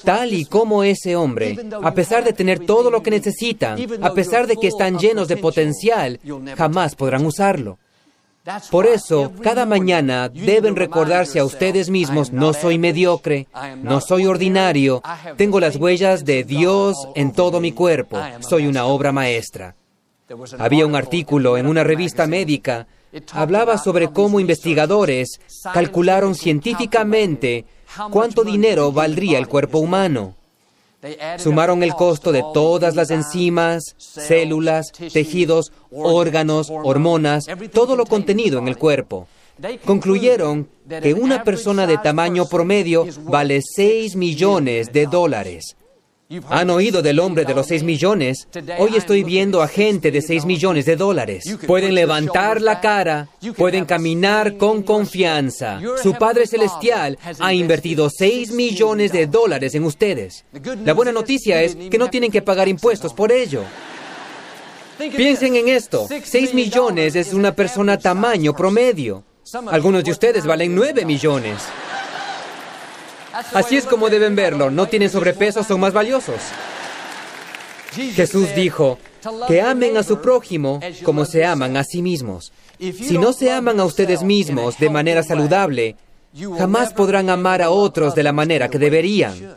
tal 0.03 0.33
y 0.33 0.45
como 0.45 0.83
ese 0.83 1.15
hombre, 1.15 1.57
a 1.83 1.93
pesar 1.93 2.23
de 2.23 2.33
tener 2.33 2.65
todo 2.65 2.89
lo 2.89 3.03
que 3.03 3.11
necesitan, 3.11 3.79
a 4.01 4.13
pesar 4.13 4.47
de 4.47 4.57
que 4.57 4.67
están 4.67 4.97
llenos 4.97 5.27
de 5.27 5.37
potencial, 5.37 6.19
jamás 6.57 6.95
podrán 6.95 7.25
usarlo. 7.25 7.77
Por 8.71 8.87
eso, 8.87 9.31
cada 9.43 9.65
mañana 9.65 10.27
deben 10.29 10.75
recordarse 10.75 11.39
a 11.39 11.45
ustedes 11.45 11.89
mismos, 11.89 12.31
no 12.31 12.53
soy 12.53 12.79
mediocre, 12.79 13.47
no 13.83 14.01
soy 14.01 14.25
ordinario, 14.25 15.03
tengo 15.37 15.59
las 15.59 15.75
huellas 15.75 16.25
de 16.25 16.43
Dios 16.43 16.95
en 17.15 17.33
todo 17.33 17.59
mi 17.59 17.71
cuerpo, 17.71 18.17
soy 18.39 18.65
una 18.65 18.85
obra 18.85 19.11
maestra. 19.11 19.75
Había 20.57 20.85
un 20.85 20.95
artículo 20.95 21.57
en 21.57 21.67
una 21.67 21.83
revista 21.83 22.25
médica, 22.25 22.87
hablaba 23.31 23.77
sobre 23.77 24.11
cómo 24.11 24.39
investigadores 24.39 25.39
calcularon 25.73 26.33
científicamente 26.33 27.65
cuánto 28.09 28.43
dinero 28.43 28.91
valdría 28.91 29.37
el 29.37 29.47
cuerpo 29.47 29.79
humano. 29.79 30.35
Sumaron 31.37 31.83
el 31.83 31.93
costo 31.95 32.31
de 32.31 32.43
todas 32.53 32.95
las 32.95 33.09
enzimas, 33.09 33.95
células, 33.97 34.91
tejidos, 34.91 35.71
órganos, 35.91 36.69
hormonas, 36.69 37.45
todo 37.71 37.95
lo 37.95 38.05
contenido 38.05 38.59
en 38.59 38.67
el 38.67 38.77
cuerpo. 38.77 39.27
Concluyeron 39.85 40.69
que 41.01 41.13
una 41.13 41.43
persona 41.43 41.87
de 41.87 41.97
tamaño 41.97 42.47
promedio 42.47 43.05
vale 43.23 43.61
6 43.61 44.15
millones 44.15 44.91
de 44.91 45.05
dólares. 45.05 45.75
Han 46.49 46.69
oído 46.69 47.01
del 47.01 47.19
hombre 47.19 47.45
de 47.45 47.53
los 47.53 47.67
6 47.67 47.83
millones. 47.83 48.47
Hoy 48.77 48.95
estoy 48.95 49.23
viendo 49.23 49.61
a 49.61 49.67
gente 49.67 50.11
de 50.11 50.21
6 50.21 50.45
millones 50.45 50.85
de 50.85 50.95
dólares. 50.95 51.57
Pueden 51.67 51.93
levantar 51.93 52.61
la 52.61 52.79
cara, 52.79 53.27
pueden 53.57 53.85
caminar 53.85 54.57
con 54.57 54.83
confianza. 54.83 55.81
Su 56.01 56.13
Padre 56.13 56.47
Celestial 56.47 57.17
ha 57.39 57.53
invertido 57.53 58.09
6 58.09 58.51
millones 58.51 59.11
de 59.11 59.27
dólares 59.27 59.75
en 59.75 59.83
ustedes. 59.83 60.45
La 60.85 60.93
buena 60.93 61.11
noticia 61.11 61.61
es 61.61 61.75
que 61.75 61.97
no 61.97 62.09
tienen 62.09 62.31
que 62.31 62.41
pagar 62.41 62.67
impuestos 62.67 63.13
por 63.13 63.31
ello. 63.31 63.63
Piensen 64.97 65.55
en 65.55 65.67
esto. 65.67 66.07
6 66.23 66.53
millones 66.53 67.15
es 67.15 67.33
una 67.33 67.53
persona 67.53 67.97
tamaño 67.97 68.55
promedio. 68.55 69.23
Algunos 69.69 70.03
de 70.03 70.11
ustedes 70.11 70.45
valen 70.45 70.75
9 70.75 71.05
millones. 71.05 71.63
Así 73.33 73.77
es 73.77 73.85
como 73.85 74.09
deben 74.09 74.35
verlo. 74.35 74.69
No 74.69 74.87
tienen 74.87 75.09
sobrepeso, 75.09 75.63
son 75.63 75.79
más 75.79 75.93
valiosos. 75.93 76.41
Jesús 77.93 78.55
dijo, 78.55 78.97
que 79.47 79.61
amen 79.61 79.97
a 79.97 80.03
su 80.03 80.21
prójimo 80.21 80.79
como 81.03 81.25
se 81.25 81.45
aman 81.45 81.77
a 81.77 81.83
sí 81.83 82.01
mismos. 82.01 82.51
Si 82.79 83.17
no 83.17 83.33
se 83.33 83.51
aman 83.51 83.79
a 83.79 83.85
ustedes 83.85 84.23
mismos 84.23 84.77
de 84.79 84.89
manera 84.89 85.23
saludable, 85.23 85.95
jamás 86.57 86.93
podrán 86.93 87.29
amar 87.29 87.61
a 87.61 87.69
otros 87.69 88.15
de 88.15 88.23
la 88.23 88.33
manera 88.33 88.69
que 88.69 88.79
deberían. 88.79 89.55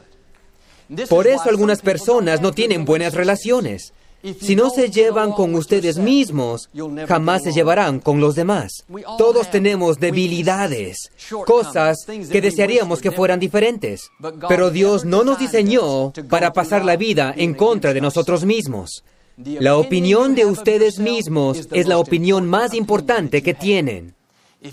Por 1.09 1.27
eso 1.27 1.49
algunas 1.49 1.81
personas 1.81 2.41
no 2.41 2.53
tienen 2.53 2.85
buenas 2.85 3.15
relaciones. 3.15 3.93
Si 4.41 4.57
no 4.57 4.71
se 4.71 4.91
llevan 4.91 5.33
con 5.33 5.55
ustedes 5.55 5.99
mismos, 5.99 6.71
jamás 7.07 7.43
se 7.43 7.53
llevarán 7.53 8.01
con 8.01 8.21
los 8.21 8.35
demás. 8.35 8.85
Todos 9.19 9.51
tenemos 9.51 9.99
debilidades, 10.01 11.11
cosas 11.45 12.07
que 12.07 12.41
desearíamos 12.41 13.03
que 13.03 13.11
fueran 13.11 13.39
diferentes. 13.39 14.11
Pero 14.49 14.71
Dios 14.71 15.05
no 15.05 15.25
nos 15.25 15.39
diseñó 15.39 16.11
para 16.31 16.55
pasar 16.55 16.87
la 16.87 16.97
vida 16.97 17.35
en 17.37 17.53
contra 17.53 17.93
de 17.93 18.01
nosotros 18.01 18.47
mismos. 18.47 19.05
La 19.37 19.77
opinión 19.77 20.35
de 20.35 20.47
ustedes 20.47 20.99
mismos 20.99 21.69
es 21.71 21.87
la 21.87 21.99
opinión 21.99 22.47
más 22.47 22.73
importante 22.73 23.43
que 23.43 23.53
tienen. 23.53 24.15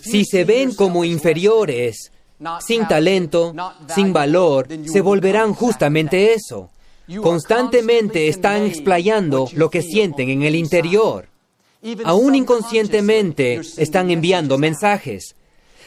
Si 0.02 0.24
se 0.24 0.46
ven 0.46 0.74
como 0.74 1.04
inferiores, 1.04 2.14
sin 2.66 2.88
talento, 2.88 3.54
sin 3.94 4.14
valor, 4.14 4.70
se 4.86 5.02
volverán 5.02 5.54
justamente 5.54 6.34
eso 6.34 6.70
constantemente 7.22 8.28
están 8.28 8.64
explayando 8.64 9.48
lo 9.54 9.70
que 9.70 9.82
sienten 9.82 10.30
en 10.30 10.44
el 10.44 10.56
interior. 10.56 11.28
Aún 12.04 12.36
inconscientemente 12.36 13.60
están 13.78 14.12
enviando 14.12 14.58
mensajes. 14.58 15.36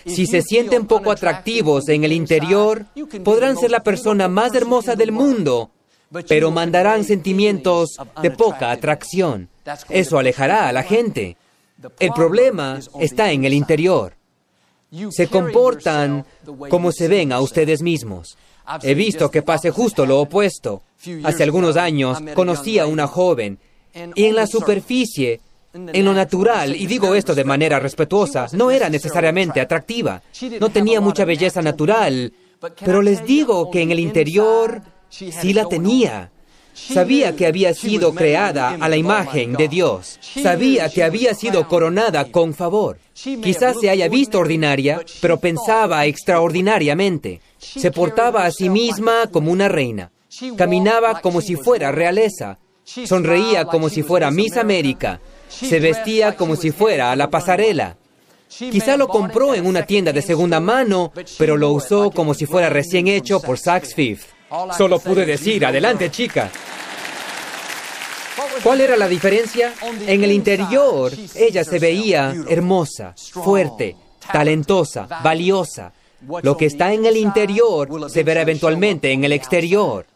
Si 0.06 0.26
se 0.26 0.42
sienten 0.42 0.86
poco 0.86 1.10
atractivos 1.10 1.88
en 1.88 2.04
el 2.04 2.12
interior, 2.12 2.86
podrán 3.22 3.56
ser 3.56 3.70
la 3.70 3.82
persona 3.82 4.28
más 4.28 4.54
hermosa 4.54 4.96
del 4.96 5.12
mundo, 5.12 5.70
pero 6.28 6.50
mandarán 6.50 7.04
sentimientos 7.04 7.96
de 8.20 8.30
poca 8.30 8.70
atracción. 8.70 9.48
Eso 9.88 10.18
alejará 10.18 10.68
a 10.68 10.72
la 10.72 10.82
gente. 10.82 11.36
El 11.98 12.10
problema 12.12 12.80
está 13.00 13.32
en 13.32 13.44
el 13.44 13.54
interior. 13.54 14.14
Se 15.10 15.28
comportan 15.28 16.24
como 16.68 16.92
se 16.92 17.08
ven 17.08 17.32
a 17.32 17.40
ustedes 17.40 17.82
mismos. 17.82 18.36
He 18.82 18.94
visto 18.94 19.30
que 19.30 19.42
pase 19.42 19.70
justo 19.70 20.06
lo 20.06 20.20
opuesto. 20.20 20.82
Hace 21.22 21.42
algunos 21.42 21.76
años 21.76 22.18
conocí 22.34 22.78
a 22.78 22.86
una 22.86 23.06
joven 23.06 23.58
y 24.14 24.24
en 24.24 24.34
la 24.34 24.46
superficie, 24.46 25.40
en 25.72 26.04
lo 26.04 26.12
natural, 26.12 26.74
y 26.74 26.86
digo 26.86 27.14
esto 27.14 27.34
de 27.34 27.44
manera 27.44 27.78
respetuosa, 27.78 28.46
no 28.52 28.70
era 28.70 28.88
necesariamente 28.88 29.60
atractiva. 29.60 30.22
No 30.60 30.68
tenía 30.70 31.00
mucha 31.00 31.24
belleza 31.24 31.62
natural, 31.62 32.32
pero 32.84 33.02
les 33.02 33.24
digo 33.24 33.70
que 33.70 33.82
en 33.82 33.92
el 33.92 34.00
interior 34.00 34.82
sí 35.08 35.52
la 35.52 35.66
tenía. 35.66 36.30
Sabía 36.74 37.36
que 37.36 37.46
había 37.46 37.72
sido 37.72 38.12
creada 38.12 38.76
a 38.80 38.88
la 38.88 38.96
imagen 38.96 39.52
de 39.52 39.68
Dios. 39.68 40.18
Sabía 40.20 40.88
que 40.88 41.04
había 41.04 41.32
sido 41.34 41.68
coronada 41.68 42.24
con 42.32 42.52
favor. 42.52 42.98
Quizás 43.14 43.76
se 43.80 43.90
haya 43.90 44.08
visto 44.08 44.40
ordinaria, 44.40 45.00
pero 45.20 45.38
pensaba 45.38 46.04
extraordinariamente. 46.06 47.40
Se 47.58 47.92
portaba 47.92 48.44
a 48.44 48.50
sí 48.50 48.68
misma 48.68 49.28
como 49.30 49.52
una 49.52 49.68
reina. 49.68 50.10
Caminaba 50.56 51.20
como 51.20 51.40
si 51.40 51.56
fuera 51.56 51.92
realeza. 51.92 52.58
Sonreía 52.84 53.64
como 53.64 53.88
si 53.88 54.02
fuera 54.02 54.30
Miss 54.30 54.56
América. 54.56 55.20
Se 55.48 55.80
vestía 55.80 56.36
como 56.36 56.56
si 56.56 56.70
fuera 56.70 57.12
a 57.12 57.16
la 57.16 57.30
pasarela. 57.30 57.96
Quizá 58.48 58.96
lo 58.96 59.08
compró 59.08 59.54
en 59.54 59.66
una 59.66 59.84
tienda 59.84 60.12
de 60.12 60.22
segunda 60.22 60.60
mano, 60.60 61.12
pero 61.38 61.56
lo 61.56 61.72
usó 61.72 62.10
como 62.10 62.34
si 62.34 62.46
fuera 62.46 62.68
recién 62.68 63.08
hecho 63.08 63.40
por 63.40 63.58
Saks 63.58 63.94
Fifth. 63.94 64.26
Solo 64.76 65.00
pude 65.00 65.26
decir, 65.26 65.64
adelante 65.64 66.10
chica. 66.10 66.50
¿Cuál 68.62 68.80
era 68.80 68.96
la 68.96 69.08
diferencia? 69.08 69.74
En 70.06 70.22
el 70.22 70.30
interior, 70.30 71.12
ella 71.34 71.64
se 71.64 71.78
veía 71.78 72.34
hermosa, 72.48 73.14
fuerte, 73.16 73.96
talentosa, 74.32 75.06
valiosa. 75.22 75.92
Lo 76.42 76.56
que 76.56 76.66
está 76.66 76.92
en 76.92 77.04
el 77.04 77.16
interior 77.16 78.10
se 78.10 78.22
verá 78.22 78.42
eventualmente 78.42 79.10
en 79.10 79.24
el 79.24 79.32
exterior. 79.32 80.06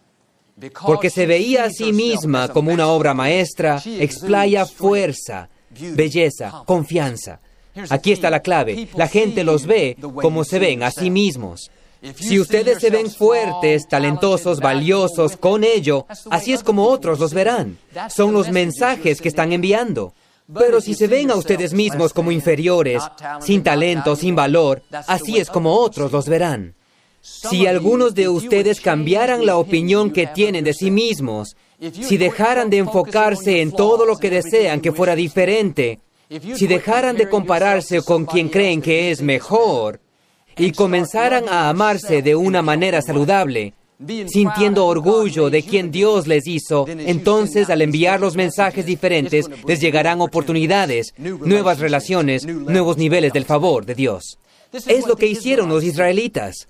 Porque 0.84 1.10
se 1.10 1.26
veía 1.26 1.64
a 1.64 1.70
sí 1.70 1.92
misma 1.92 2.48
como 2.48 2.72
una 2.72 2.88
obra 2.88 3.14
maestra, 3.14 3.82
explaya 3.84 4.66
fuerza, 4.66 5.48
belleza, 5.70 6.62
confianza. 6.66 7.40
Aquí 7.90 8.12
está 8.12 8.30
la 8.30 8.40
clave. 8.40 8.88
La 8.94 9.08
gente 9.08 9.44
los 9.44 9.66
ve 9.66 9.96
como 10.00 10.44
se 10.44 10.58
ven 10.58 10.82
a 10.82 10.90
sí 10.90 11.10
mismos. 11.10 11.70
Si 12.14 12.38
ustedes 12.38 12.78
se 12.78 12.90
ven 12.90 13.10
fuertes, 13.10 13.88
talentosos, 13.88 14.60
valiosos, 14.60 15.36
con 15.36 15.64
ello, 15.64 16.06
así 16.30 16.52
es 16.52 16.62
como 16.62 16.84
otros 16.84 17.18
los 17.18 17.34
verán. 17.34 17.78
Son 18.08 18.32
los 18.32 18.50
mensajes 18.50 19.20
que 19.20 19.28
están 19.28 19.52
enviando. 19.52 20.12
Pero 20.54 20.80
si 20.80 20.94
se 20.94 21.08
ven 21.08 21.30
a 21.30 21.34
ustedes 21.34 21.74
mismos 21.74 22.12
como 22.12 22.32
inferiores, 22.32 23.02
sin 23.40 23.62
talento, 23.62 24.16
sin 24.16 24.34
valor, 24.34 24.82
así 25.06 25.38
es 25.38 25.50
como 25.50 25.74
otros 25.74 26.10
los 26.10 26.28
verán. 26.28 26.74
Si 27.50 27.66
algunos 27.66 28.14
de 28.14 28.28
ustedes 28.28 28.80
cambiaran 28.80 29.46
la 29.46 29.56
opinión 29.56 30.10
que 30.10 30.26
tienen 30.26 30.64
de 30.64 30.74
sí 30.74 30.90
mismos 30.90 31.56
si 31.78 32.16
dejaran 32.16 32.70
de 32.70 32.78
enfocarse 32.78 33.60
en 33.60 33.70
todo 33.70 34.04
lo 34.04 34.16
que 34.16 34.30
desean 34.30 34.80
que 34.80 34.92
fuera 34.92 35.14
diferente, 35.14 36.00
si 36.54 36.66
dejaran 36.66 37.16
de 37.16 37.28
compararse 37.28 38.02
con 38.02 38.26
quien 38.26 38.48
creen 38.48 38.82
que 38.82 39.10
es 39.10 39.22
mejor 39.22 40.00
y 40.56 40.72
comenzaran 40.72 41.48
a 41.48 41.68
amarse 41.68 42.20
de 42.20 42.34
una 42.34 42.62
manera 42.62 43.00
saludable, 43.00 43.74
sintiendo 44.26 44.86
orgullo 44.86 45.50
de 45.50 45.62
quien 45.62 45.90
Dios 45.90 46.26
les 46.26 46.46
hizo, 46.48 46.86
entonces 46.88 47.70
al 47.70 47.82
enviar 47.82 48.20
los 48.20 48.34
mensajes 48.34 48.84
diferentes 48.84 49.48
les 49.66 49.80
llegarán 49.80 50.20
oportunidades, 50.20 51.14
nuevas 51.16 51.78
relaciones, 51.78 52.44
nuevos 52.44 52.96
niveles 52.96 53.32
del 53.32 53.44
favor 53.44 53.86
de 53.86 53.94
Dios. 53.94 54.38
Es 54.72 55.06
lo 55.06 55.16
que 55.16 55.26
hicieron 55.26 55.68
los 55.68 55.84
israelitas. 55.84 56.68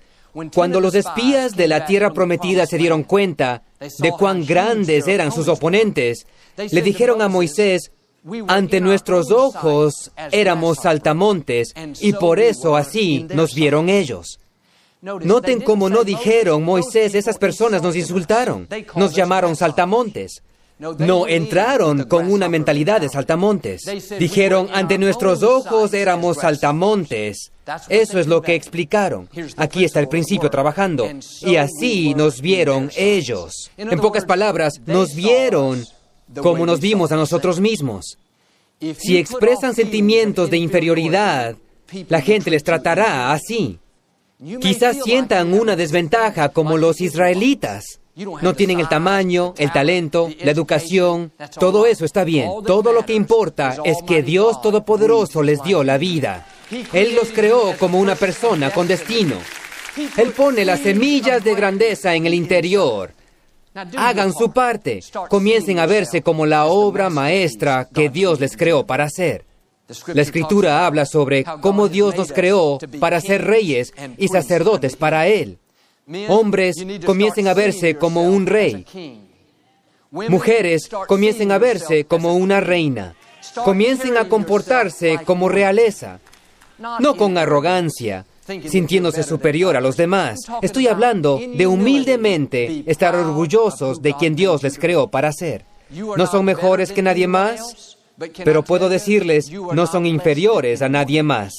Cuando 0.53 0.79
los 0.79 0.95
espías 0.95 1.55
de 1.55 1.67
la 1.67 1.85
tierra 1.85 2.11
prometida 2.11 2.65
se 2.65 2.77
dieron 2.77 3.03
cuenta 3.03 3.63
de 3.79 4.11
cuán 4.11 4.45
grandes 4.45 5.07
eran 5.07 5.31
sus 5.31 5.47
oponentes, 5.47 6.25
le 6.57 6.81
dijeron 6.81 7.21
a 7.21 7.27
Moisés, 7.27 7.91
ante 8.47 8.81
nuestros 8.81 9.31
ojos 9.31 10.11
éramos 10.31 10.79
saltamontes 10.81 11.73
y 12.01 12.13
por 12.13 12.39
eso 12.39 12.75
así 12.75 13.25
nos 13.33 13.55
vieron 13.55 13.89
ellos. 13.89 14.39
Noten 15.01 15.61
cómo 15.61 15.89
no 15.89 16.03
dijeron, 16.03 16.63
Moisés, 16.63 17.15
esas 17.15 17.37
personas 17.37 17.81
nos 17.81 17.95
insultaron, 17.95 18.67
nos 18.95 19.15
llamaron 19.15 19.55
saltamontes. 19.55 20.43
No 20.79 21.27
entraron 21.27 22.03
con 22.05 22.31
una 22.31 22.47
mentalidad 22.47 23.01
de 23.01 23.09
saltamontes. 23.09 23.81
Dijeron, 24.17 24.69
ante 24.73 24.97
nuestros 24.97 25.43
ojos 25.43 25.93
éramos 25.93 26.37
saltamontes. 26.37 27.51
Eso 27.89 28.19
es 28.19 28.27
lo 28.27 28.41
que 28.41 28.55
explicaron. 28.55 29.29
Aquí 29.57 29.83
está 29.83 29.99
el 29.99 30.07
principio 30.07 30.49
trabajando. 30.49 31.07
Y 31.41 31.55
así 31.55 32.13
nos 32.13 32.41
vieron 32.41 32.91
ellos. 32.95 33.71
En 33.77 33.99
pocas 33.99 34.25
palabras, 34.25 34.81
nos 34.85 35.15
vieron 35.15 35.85
como 36.41 36.65
nos 36.65 36.79
vimos 36.79 37.11
a 37.11 37.15
nosotros 37.15 37.59
mismos. 37.59 38.17
Si 38.97 39.17
expresan 39.17 39.75
sentimientos 39.75 40.49
de 40.49 40.57
inferioridad, 40.57 41.55
la 42.07 42.21
gente 42.21 42.49
les 42.49 42.63
tratará 42.63 43.31
así. 43.31 43.79
Quizás 44.61 44.97
sientan 45.03 45.53
una 45.53 45.75
desventaja 45.75 46.49
como 46.49 46.77
los 46.77 47.01
israelitas. 47.01 47.99
No 48.41 48.53
tienen 48.53 48.79
el 48.79 48.89
tamaño, 48.89 49.53
el 49.57 49.71
talento, 49.71 50.29
la 50.43 50.51
educación. 50.51 51.31
Todo 51.59 51.85
eso 51.85 52.05
está 52.05 52.23
bien. 52.23 52.49
Todo 52.65 52.93
lo 52.93 53.05
que 53.05 53.13
importa 53.13 53.77
es 53.83 53.97
que 54.05 54.23
Dios 54.23 54.61
Todopoderoso 54.61 55.41
les 55.41 55.61
dio 55.63 55.83
la 55.83 55.97
vida. 55.97 56.45
Él 56.93 57.15
los 57.15 57.29
creó 57.29 57.75
como 57.77 57.99
una 57.99 58.15
persona 58.15 58.71
con 58.71 58.87
destino. 58.87 59.35
Él 60.17 60.31
pone 60.31 60.65
las 60.65 60.81
semillas 60.81 61.43
de 61.43 61.55
grandeza 61.55 62.15
en 62.15 62.25
el 62.25 62.33
interior. 62.33 63.11
Hagan 63.97 64.33
su 64.33 64.51
parte. 64.51 65.01
Comiencen 65.29 65.79
a 65.79 65.85
verse 65.85 66.21
como 66.21 66.45
la 66.45 66.65
obra 66.65 67.09
maestra 67.09 67.87
que 67.93 68.09
Dios 68.09 68.39
les 68.39 68.55
creó 68.55 68.85
para 68.85 69.05
hacer. 69.05 69.45
La 70.07 70.21
escritura 70.21 70.85
habla 70.85 71.05
sobre 71.05 71.43
cómo 71.61 71.87
Dios 71.87 72.15
nos 72.15 72.31
creó 72.31 72.77
para 72.99 73.19
ser 73.21 73.45
reyes 73.45 73.93
y 74.17 74.27
sacerdotes 74.27 74.95
para 74.95 75.27
Él. 75.27 75.57
Hombres 76.27 76.75
comiencen 77.05 77.47
a 77.47 77.53
verse 77.53 77.95
como 77.95 78.23
un 78.23 78.45
rey. 78.45 78.85
Mujeres 80.11 80.89
comiencen 81.07 81.51
a 81.51 81.57
verse 81.57 82.05
como 82.05 82.35
una 82.35 82.59
reina. 82.59 83.15
Comiencen 83.63 84.17
a 84.17 84.27
comportarse 84.27 85.19
como 85.25 85.49
realeza, 85.49 86.19
no 86.99 87.15
con 87.15 87.37
arrogancia, 87.37 88.25
sintiéndose 88.45 89.23
superior 89.23 89.77
a 89.77 89.81
los 89.81 89.97
demás. 89.97 90.39
Estoy 90.61 90.87
hablando 90.87 91.39
de 91.39 91.67
humildemente 91.67 92.83
estar 92.87 93.15
orgullosos 93.15 94.01
de 94.01 94.13
quien 94.13 94.35
Dios 94.35 94.63
les 94.63 94.77
creó 94.77 95.07
para 95.07 95.31
ser. 95.31 95.65
No 95.91 96.27
son 96.27 96.45
mejores 96.45 96.91
que 96.91 97.01
nadie 97.01 97.27
más, 97.27 97.97
pero 98.43 98.63
puedo 98.63 98.89
decirles, 98.89 99.51
no 99.51 99.87
son 99.87 100.05
inferiores 100.05 100.81
a 100.81 100.89
nadie 100.89 101.23
más. 101.23 101.53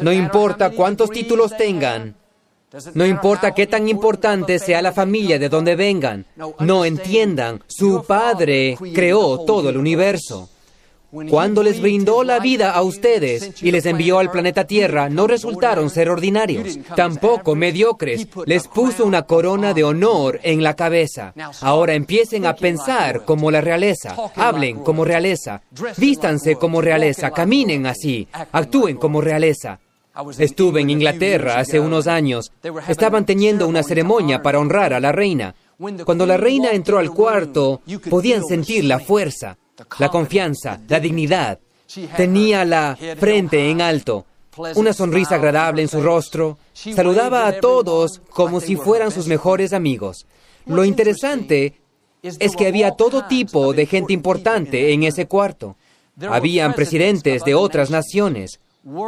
No 0.00 0.12
importa 0.12 0.70
cuántos 0.70 1.10
títulos 1.10 1.56
tengan, 1.56 2.14
no 2.94 3.04
importa 3.04 3.52
qué 3.52 3.66
tan 3.66 3.88
importante 3.88 4.58
sea 4.58 4.82
la 4.82 4.92
familia 4.92 5.38
de 5.38 5.48
donde 5.48 5.74
vengan, 5.74 6.26
no 6.60 6.84
entiendan, 6.84 7.62
su 7.66 8.04
Padre 8.06 8.76
creó 8.94 9.40
todo 9.40 9.70
el 9.70 9.76
universo. 9.76 10.48
Cuando 11.28 11.64
les 11.64 11.80
brindó 11.80 12.22
la 12.22 12.38
vida 12.38 12.70
a 12.70 12.82
ustedes 12.82 13.60
y 13.62 13.72
les 13.72 13.84
envió 13.86 14.20
al 14.20 14.30
planeta 14.30 14.64
Tierra, 14.64 15.08
no 15.08 15.26
resultaron 15.26 15.90
ser 15.90 16.08
ordinarios, 16.08 16.78
tampoco 16.94 17.56
mediocres. 17.56 18.28
Les 18.46 18.68
puso 18.68 19.04
una 19.04 19.22
corona 19.22 19.74
de 19.74 19.82
honor 19.82 20.38
en 20.44 20.62
la 20.62 20.74
cabeza. 20.74 21.34
Ahora 21.62 21.94
empiecen 21.94 22.46
a 22.46 22.54
pensar 22.54 23.24
como 23.24 23.50
la 23.50 23.60
realeza, 23.60 24.14
hablen 24.36 24.84
como 24.84 25.04
realeza, 25.04 25.62
vístanse 25.96 26.54
como 26.54 26.80
realeza, 26.80 27.32
caminen 27.32 27.86
así, 27.86 28.28
actúen 28.52 28.96
como 28.96 29.20
realeza. 29.20 29.80
Estuve 30.38 30.80
en 30.80 30.90
Inglaterra 30.90 31.58
hace 31.58 31.80
unos 31.80 32.06
años. 32.06 32.52
Estaban 32.86 33.26
teniendo 33.26 33.66
una 33.66 33.82
ceremonia 33.82 34.42
para 34.42 34.60
honrar 34.60 34.92
a 34.92 35.00
la 35.00 35.10
reina. 35.10 35.56
Cuando 36.04 36.26
la 36.26 36.36
reina 36.36 36.70
entró 36.70 36.98
al 36.98 37.10
cuarto, 37.10 37.80
podían 38.08 38.44
sentir 38.44 38.84
la 38.84 39.00
fuerza 39.00 39.56
la 39.98 40.08
confianza, 40.08 40.80
la 40.88 41.00
dignidad. 41.00 41.58
Tenía 42.16 42.64
la 42.64 42.96
frente 43.18 43.70
en 43.70 43.80
alto, 43.80 44.26
una 44.76 44.92
sonrisa 44.92 45.36
agradable 45.36 45.82
en 45.82 45.88
su 45.88 46.00
rostro. 46.00 46.58
Saludaba 46.72 47.46
a 47.46 47.60
todos 47.60 48.20
como 48.30 48.60
si 48.60 48.76
fueran 48.76 49.10
sus 49.10 49.26
mejores 49.26 49.72
amigos. 49.72 50.26
Lo 50.66 50.84
interesante 50.84 51.80
es 52.22 52.54
que 52.56 52.66
había 52.66 52.92
todo 52.92 53.26
tipo 53.26 53.72
de 53.72 53.86
gente 53.86 54.12
importante 54.12 54.92
en 54.92 55.02
ese 55.04 55.26
cuarto. 55.26 55.76
Habían 56.28 56.74
presidentes 56.74 57.44
de 57.44 57.54
otras 57.54 57.90
naciones, 57.90 58.60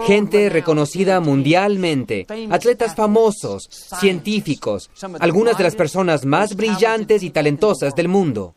gente 0.07 0.49
reconocida 0.49 1.21
mundialmente, 1.21 2.27
atletas 2.51 2.95
famosos, 2.95 3.69
científicos, 4.01 4.91
algunas 5.21 5.59
de 5.59 5.65
las 5.65 5.77
personas 5.77 6.25
más 6.25 6.57
brillantes 6.57 7.23
y 7.23 7.31
talentosas 7.31 7.95
del 7.95 8.09
mundo. 8.09 8.55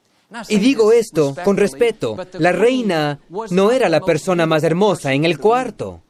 Y 0.49 0.57
digo 0.57 0.91
esto 0.91 1.35
con 1.43 1.57
respeto, 1.57 2.17
la 2.33 2.51
reina 2.51 3.19
no 3.51 3.71
era 3.71 3.89
la 3.89 4.01
persona 4.01 4.45
más 4.45 4.63
hermosa 4.63 5.13
en 5.13 5.25
el 5.25 5.39
cuarto. 5.39 6.01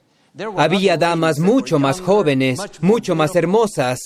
Había 0.58 0.98
damas 0.98 1.40
mucho 1.40 1.80
más 1.80 2.02
jóvenes, 2.02 2.60
mucho 2.82 3.16
más 3.16 3.36
hermosas, 3.36 4.00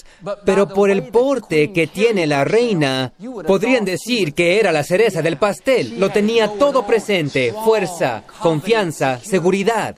pero 0.45 0.67
por 0.67 0.91
el 0.91 1.07
porte 1.07 1.71
que 1.71 1.87
tiene 1.87 2.27
la 2.27 2.43
reina, 2.43 3.13
podrían 3.47 3.83
decir 3.83 4.33
que 4.35 4.59
era 4.59 4.71
la 4.71 4.83
cereza 4.83 5.23
del 5.23 5.37
pastel. 5.37 5.99
Lo 5.99 6.09
tenía 6.09 6.47
todo 6.47 6.85
presente, 6.85 7.53
fuerza, 7.65 8.23
confianza, 8.41 9.19
seguridad. 9.19 9.95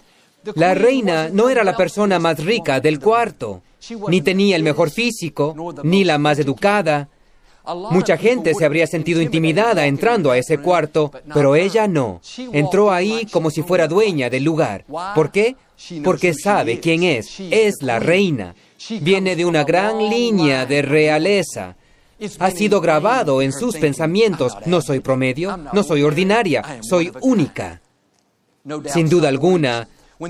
La 0.56 0.74
reina 0.74 1.30
no 1.32 1.50
era 1.50 1.63
la 1.65 1.76
persona 1.76 2.17
más 2.17 2.43
rica 2.43 2.80
del 2.80 3.00
cuarto, 3.00 3.62
ni 4.08 4.21
tenía 4.21 4.56
el 4.56 4.63
mejor 4.63 4.89
físico, 4.89 5.54
ni 5.84 6.06
la 6.06 6.17
más 6.17 6.39
educada, 6.39 7.10
Mucha 7.91 8.17
gente 8.17 8.53
se 8.53 8.65
habría 8.65 8.88
sentido 8.88 9.21
intimidada 9.21 9.86
entrando 9.86 10.31
a 10.31 10.38
ese 10.38 10.57
cuarto, 10.60 11.12
pero 11.34 11.55
ella 11.55 11.88
no. 11.88 12.21
Entró 12.51 12.91
ahí 12.91 13.27
como 13.31 13.49
si 13.49 13.62
fuera 13.63 13.88
dueña 13.88 14.29
del 14.29 14.43
lugar. 14.43 14.86
¿Por 15.15 15.31
qué? 15.31 15.55
Porque 16.03 16.34
sabe 16.34 16.79
quién 16.79 17.03
es. 17.03 17.39
Es 17.39 17.81
la 17.81 17.99
reina. 17.99 18.55
Viene 19.01 19.36
de 19.36 19.45
una 19.45 19.63
gran 19.63 19.97
línea 19.97 20.65
de 20.65 20.81
realeza. 20.81 21.75
Ha 22.39 22.51
sido 22.51 22.81
grabado 22.81 23.41
en 23.41 23.51
sus 23.51 23.77
pensamientos. 23.77 24.55
No 24.65 24.81
soy 24.81 24.99
promedio, 24.99 25.57
no 25.73 25.84
soy 25.84 26.03
ordinaria, 26.03 26.79
soy 26.81 27.12
única. 27.21 27.81
Sin 28.86 29.10
duda 29.10 29.27
alguna, 29.27 29.88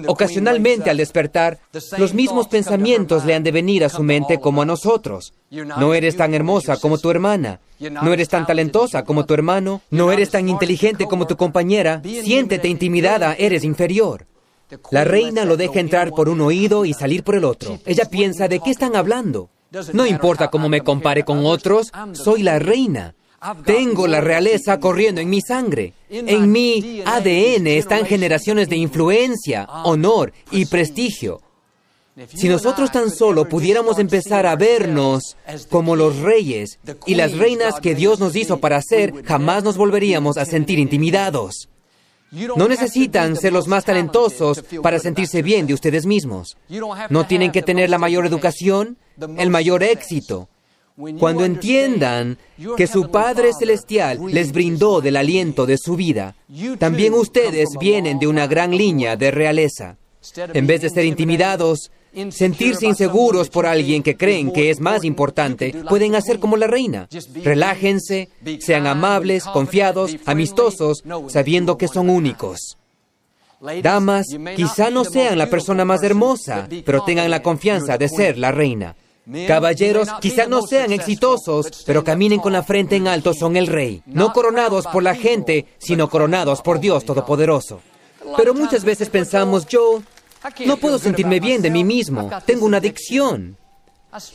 Ocasionalmente 0.08 0.90
al 0.90 0.98
despertar, 0.98 1.60
los 1.98 2.14
mismos 2.14 2.48
pensamientos 2.48 3.26
le 3.26 3.36
han 3.36 3.44
de 3.44 3.52
venir 3.52 3.84
a 3.84 3.90
su 3.90 4.04
mente 4.04 4.40
como 4.40 4.62
a 4.62 4.66
nosotros. 4.66 5.34
No 5.50 5.94
eres 5.94 6.16
tan 6.16 6.34
hermosa 6.34 6.78
como 6.78 6.98
tu 6.98 7.10
hermana. 7.10 7.60
No 7.80 8.14
eres 8.14 8.30
tan 8.30 8.46
talentosa 8.46 9.04
como 9.04 9.26
tu 9.26 9.34
hermano. 9.34 9.82
No 9.90 10.12
eres 10.12 10.30
tan 10.30 10.50
inteligente 10.50 11.06
como 11.06 11.28
tu 11.28 11.36
compañera. 11.36 12.02
Siéntete 12.04 12.68
intimidada, 12.68 13.36
eres 13.38 13.64
inferior. 13.64 14.28
La 14.92 15.04
reina 15.04 15.44
lo 15.46 15.58
deja 15.58 15.80
entrar 15.80 16.12
por 16.12 16.30
un 16.30 16.42
oído 16.42 16.86
y 16.86 16.94
salir 16.94 17.24
por 17.24 17.36
el 17.36 17.44
otro. 17.44 17.80
Ella 17.86 18.06
piensa, 18.06 18.48
¿de 18.48 18.60
qué 18.60 18.72
están 18.72 18.96
hablando? 18.96 19.50
No 19.94 20.06
importa 20.06 20.50
cómo 20.50 20.70
me 20.70 20.82
compare 20.82 21.24
con 21.24 21.46
otros, 21.46 21.92
soy 22.14 22.44
la 22.44 22.60
reina. 22.60 23.16
Tengo 23.66 24.08
la 24.08 24.22
realeza 24.22 24.80
corriendo 24.80 25.20
en 25.20 25.30
mi 25.30 25.42
sangre. 25.42 25.94
En 26.10 26.52
mi 26.52 27.02
ADN 27.06 27.68
están 27.68 28.06
generaciones 28.06 28.70
de 28.70 28.76
influencia, 28.76 29.68
honor 29.84 30.32
y 30.52 30.66
prestigio. 30.66 31.42
Si 32.28 32.50
nosotros 32.50 32.92
tan 32.92 33.10
solo 33.10 33.48
pudiéramos 33.48 33.98
empezar 33.98 34.46
a 34.46 34.56
vernos 34.56 35.38
como 35.70 35.96
los 35.96 36.18
reyes 36.18 36.78
y 37.08 37.16
las 37.16 37.38
reinas 37.38 37.80
que 37.80 37.96
Dios 37.96 38.20
nos 38.20 38.36
hizo 38.36 38.60
para 38.60 38.82
ser, 38.82 39.24
jamás 39.26 39.64
nos 39.64 39.78
volveríamos 39.78 40.38
a 40.38 40.46
sentir 40.46 40.78
intimidados. 40.78 41.70
No 42.32 42.68
necesitan 42.68 43.36
ser 43.36 43.54
los 43.54 43.68
más 43.68 43.86
talentosos 43.86 44.64
para 44.84 45.00
sentirse 45.00 45.42
bien 45.42 45.66
de 45.68 45.74
ustedes 45.74 46.06
mismos. 46.06 46.58
No 47.10 47.26
tienen 47.26 47.52
que 47.52 47.62
tener 47.62 47.90
la 47.90 47.98
mayor 47.98 48.26
educación, 48.26 48.98
el 49.38 49.50
mayor 49.50 49.82
éxito. 49.82 50.48
Cuando 51.20 51.46
entiendan 51.46 52.38
que 52.78 52.88
su 52.88 53.10
Padre 53.10 53.52
Celestial 53.58 54.20
les 54.28 54.52
brindó 54.52 55.02
del 55.02 55.18
aliento 55.18 55.66
de 55.66 55.78
su 55.78 55.96
vida, 55.96 56.36
también 56.78 57.14
ustedes 57.14 57.70
vienen 57.80 58.20
de 58.20 58.28
una 58.28 58.48
gran 58.48 58.76
línea 58.76 59.16
de 59.16 59.32
realeza. 59.32 59.98
En 60.54 60.68
vez 60.68 60.82
de 60.82 60.90
ser 60.90 61.06
intimidados, 61.06 61.92
sentirse 62.30 62.86
inseguros 62.86 63.50
por 63.50 63.66
alguien 63.66 64.04
que 64.04 64.18
creen 64.18 64.52
que 64.52 64.70
es 64.70 64.80
más 64.80 65.04
importante, 65.04 65.74
pueden 65.88 66.16
hacer 66.16 66.40
como 66.40 66.58
la 66.58 66.68
reina. 66.68 67.08
Relájense, 67.44 68.30
sean 68.60 68.86
amables, 68.86 69.46
confiados, 69.46 70.18
amistosos, 70.26 71.04
sabiendo 71.28 71.78
que 71.78 71.88
son 71.88 72.10
únicos. 72.10 72.78
Damas, 73.82 74.26
quizá 74.56 74.90
no 74.90 75.06
sean 75.06 75.38
la 75.38 75.50
persona 75.50 75.86
más 75.86 76.02
hermosa, 76.04 76.68
pero 76.84 77.04
tengan 77.04 77.30
la 77.30 77.44
confianza 77.44 77.98
de 77.98 78.10
ser 78.10 78.38
la 78.38 78.52
reina. 78.52 78.96
Caballeros, 79.48 80.10
quizá 80.20 80.48
no 80.48 80.62
sean 80.64 80.92
exitosos, 80.92 81.84
pero 81.86 82.04
caminen 82.04 82.40
con 82.40 82.54
la 82.54 82.64
frente 82.64 82.96
en 82.96 83.08
alto, 83.08 83.34
son 83.34 83.56
el 83.56 83.68
rey. 83.68 84.02
No 84.06 84.34
coronados 84.34 84.88
por 84.88 85.04
la 85.04 85.16
gente, 85.16 85.68
sino 85.78 86.10
coronados 86.10 86.62
por 86.62 86.80
Dios 86.80 87.06
Todopoderoso. 87.06 87.82
Pero 88.36 88.54
muchas 88.54 88.84
veces 88.84 89.10
pensamos, 89.10 89.68
yo 89.68 90.02
no 90.66 90.78
puedo 90.78 90.98
sentirme 90.98 91.40
bien 91.40 91.62
de 91.62 91.70
mí 91.70 91.84
mismo, 91.84 92.30
tengo 92.46 92.66
una 92.66 92.78
adicción. 92.78 93.58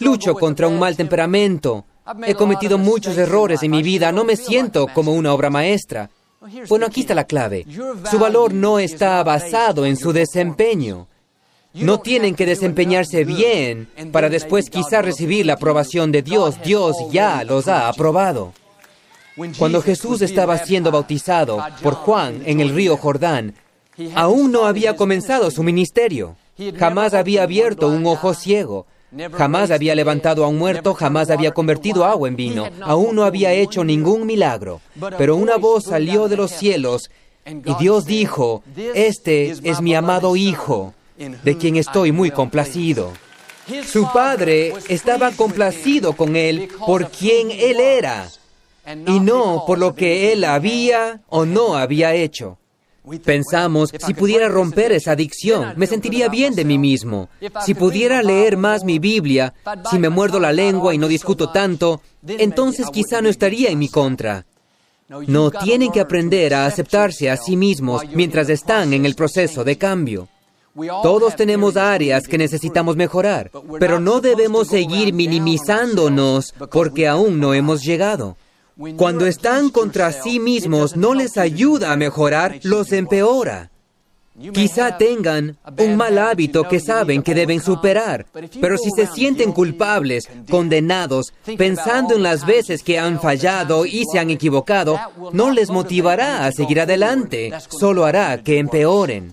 Lucho 0.01 0.35
contra 0.35 0.68
un 0.68 0.79
mal 0.79 0.96
temperamento. 0.96 1.85
He 2.25 2.35
cometido 2.35 2.79
muchos 2.79 3.18
errores 3.18 3.62
en 3.62 3.72
mi 3.72 3.83
vida, 3.83 4.12
no 4.12 4.25
me 4.25 4.37
siento 4.37 4.87
como 4.87 5.12
una 5.12 5.35
obra 5.35 5.51
maestra. 5.51 6.09
Bueno, 6.68 6.87
aquí 6.87 7.01
está 7.01 7.14
la 7.14 7.25
clave. 7.25 7.66
Su 8.09 8.18
valor 8.18 8.55
no 8.55 8.79
está 8.79 9.22
basado 9.25 9.85
en 9.85 9.96
su 9.96 10.12
desempeño. 10.12 11.09
No 11.77 12.01
tienen 12.01 12.35
que 12.35 12.47
desempeñarse 12.47 13.25
bien 13.25 13.89
para 14.12 14.29
después 14.29 14.71
quizá 14.71 15.03
recibir 15.03 15.47
la 15.47 15.55
aprobación 15.55 16.11
de 16.12 16.23
Dios. 16.23 16.57
Dios 16.65 16.97
ya 17.11 17.45
los 17.45 17.69
ha 17.69 17.89
aprobado. 17.89 18.53
Cuando 19.59 19.83
Jesús 19.83 20.23
estaba 20.23 20.59
siendo 20.59 20.91
bautizado 20.91 21.62
por 21.83 21.95
Juan 21.95 22.43
en 22.47 22.61
el 22.61 22.71
río 22.71 22.97
Jordán, 22.97 23.55
aún 24.15 24.51
no 24.53 24.65
había 24.65 24.97
comenzado 24.97 25.51
su 25.51 25.62
ministerio. 25.62 26.37
Jamás 26.79 27.12
había 27.12 27.43
abierto 27.43 27.89
un 27.89 28.07
ojo 28.07 28.33
ciego. 28.33 28.87
Jamás 29.33 29.71
había 29.71 29.95
levantado 29.95 30.45
a 30.45 30.49
un 30.49 30.59
muerto, 30.59 30.95
jamás 30.95 31.31
había 31.31 31.53
convertido 31.53 32.05
agua 32.05 32.29
en 32.29 32.37
vino, 32.37 32.69
aún 32.83 33.15
no 33.15 33.25
había 33.25 33.53
hecho 33.53 33.85
ningún 33.85 34.27
milagro. 34.27 34.81
Pero 35.17 35.37
una 35.37 35.57
voz 35.57 35.85
salió 35.85 36.29
de 36.29 36.37
los 36.37 36.51
cielos 36.51 37.11
y 37.47 37.75
Dios 37.79 38.05
dijo, 38.05 38.62
Este 38.95 39.51
es 39.51 39.81
mi 39.81 39.95
amado 39.95 40.35
Hijo, 40.35 40.95
de 41.18 41.57
quien 41.57 41.76
estoy 41.76 42.12
muy 42.12 42.31
complacido. 42.31 43.12
Su 43.85 44.11
padre 44.12 44.74
estaba 44.88 45.33
complacido 45.33 46.12
con 46.12 46.37
él 46.37 46.68
por 46.87 47.11
quien 47.11 47.50
él 47.50 47.81
era 47.81 48.29
y 49.07 49.18
no 49.18 49.64
por 49.66 49.79
lo 49.79 49.94
que 49.94 50.33
él 50.33 50.44
había 50.44 51.20
o 51.29 51.44
no 51.44 51.76
había 51.76 52.14
hecho. 52.14 52.59
Pensamos, 53.24 53.92
si 54.05 54.14
pudiera 54.14 54.48
romper 54.48 54.90
esa 54.90 55.12
adicción, 55.12 55.74
me 55.76 55.87
sentiría 55.87 56.29
bien 56.29 56.55
de 56.55 56.64
mí 56.64 56.76
mismo. 56.76 57.29
Si 57.64 57.74
pudiera 57.74 58.22
leer 58.22 58.57
más 58.57 58.85
mi 58.85 58.98
Biblia, 58.98 59.55
si 59.90 59.98
me 59.98 60.09
muerdo 60.09 60.40
la 60.40 60.52
lengua 60.52 60.92
y 60.92 60.98
no 60.98 61.07
discuto 61.07 61.50
tanto, 61.50 62.02
entonces 62.26 62.88
quizá 62.92 63.20
no 63.20 63.29
estaría 63.29 63.70
en 63.70 63.79
mi 63.79 63.88
contra. 63.88 64.44
No, 65.09 65.52
tienen 65.52 65.92
que 65.92 66.00
aprender 66.00 66.52
a 66.52 66.66
aceptarse 66.66 67.31
a 67.31 67.37
sí 67.37 67.57
mismos 67.57 68.02
mientras 68.12 68.48
están 68.48 68.92
en 68.92 69.07
el 69.07 69.14
proceso 69.14 69.62
de 69.62 69.79
cambio. 69.79 70.29
Todos 71.03 71.37
tenemos 71.37 71.77
áreas 71.77 72.29
que 72.29 72.39
necesitamos 72.39 72.97
mejorar, 72.97 73.51
pero 73.81 73.99
no 73.99 74.21
debemos 74.21 74.69
seguir 74.69 75.15
minimizándonos 75.15 76.55
porque 76.71 77.09
aún 77.09 77.41
no 77.41 77.55
hemos 77.55 77.83
llegado. 77.83 78.37
Cuando 78.97 79.27
están 79.27 79.71
contra 79.71 80.12
sí 80.12 80.39
mismos 80.39 80.97
no 80.97 81.15
les 81.15 81.39
ayuda 81.39 81.93
a 81.93 81.97
mejorar, 81.97 82.61
los 82.62 82.93
empeora. 82.93 83.71
Quizá 84.53 84.99
tengan 84.99 85.57
un 85.79 85.97
mal 85.97 86.19
hábito 86.19 86.65
que 86.65 86.79
saben 86.79 87.23
que 87.23 87.35
deben 87.35 87.62
superar, 87.62 88.27
pero 88.61 88.77
si 88.77 88.91
se 88.91 89.07
sienten 89.07 89.53
culpables, 89.53 90.29
condenados, 90.51 91.33
pensando 91.57 92.17
en 92.17 92.23
las 92.23 92.45
veces 92.45 92.83
que 92.83 92.99
han 92.99 93.19
fallado 93.19 93.87
y 93.87 94.05
se 94.12 94.19
han 94.19 94.29
equivocado, 94.29 95.01
no 95.33 95.51
les 95.51 95.71
motivará 95.71 96.45
a 96.45 96.53
seguir 96.53 96.83
adelante, 96.83 97.51
solo 97.71 98.05
hará 98.05 98.43
que 98.43 98.59
empeoren. 98.59 99.33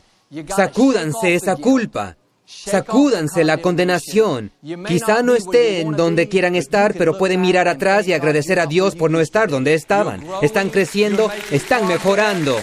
Sacúdanse 0.56 1.36
esa 1.36 1.56
culpa. 1.56 2.18
Sacúdanse 2.46 3.44
la 3.44 3.58
condenación. 3.58 4.52
Quizá 4.88 5.24
no 5.24 5.36
estén 5.36 5.92
donde 5.92 6.28
quieran 6.28 6.56
estar, 6.56 6.94
pero 6.96 7.18
pueden 7.18 7.42
mirar 7.42 7.68
atrás 7.68 8.08
y 8.08 8.14
agradecer 8.14 8.60
a 8.60 8.66
Dios 8.66 8.96
por 8.96 9.12
no 9.12 9.20
estar 9.20 9.50
donde 9.50 9.74
estaban. 9.74 10.24
Están 10.42 10.70
creciendo, 10.70 11.32
están 11.52 11.88
mejorando. 11.88 12.58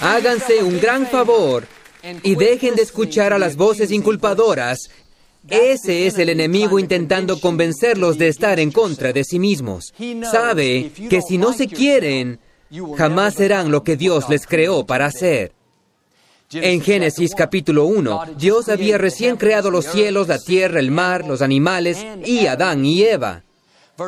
Háganse 0.00 0.62
un 0.62 0.80
gran 0.80 1.06
favor 1.06 1.66
y 2.22 2.34
dejen 2.34 2.74
de 2.74 2.82
escuchar 2.82 3.32
a 3.32 3.38
las 3.38 3.56
voces 3.56 3.90
inculpadoras. 3.90 4.90
Ese 5.48 6.06
es 6.06 6.18
el 6.18 6.28
enemigo 6.28 6.78
intentando 6.78 7.40
convencerlos 7.40 8.18
de 8.18 8.28
estar 8.28 8.60
en 8.60 8.70
contra 8.70 9.12
de 9.12 9.24
sí 9.24 9.38
mismos. 9.38 9.94
Sabe 10.30 10.90
que 11.08 11.22
si 11.22 11.38
no 11.38 11.52
se 11.52 11.66
quieren, 11.66 12.40
jamás 12.96 13.34
serán 13.34 13.70
lo 13.70 13.82
que 13.82 13.96
Dios 13.96 14.28
les 14.28 14.46
creó 14.46 14.84
para 14.84 15.06
hacer. 15.06 15.52
En 16.52 16.80
Génesis 16.80 17.32
capítulo 17.36 17.84
1, 17.84 18.34
Dios 18.36 18.68
había 18.68 18.98
recién 18.98 19.36
creado 19.36 19.70
los 19.70 19.84
cielos, 19.84 20.26
la 20.26 20.38
tierra, 20.38 20.80
el 20.80 20.90
mar, 20.90 21.24
los 21.24 21.42
animales 21.42 22.04
y 22.24 22.46
Adán 22.46 22.84
y 22.84 23.02
Eva. 23.04 23.44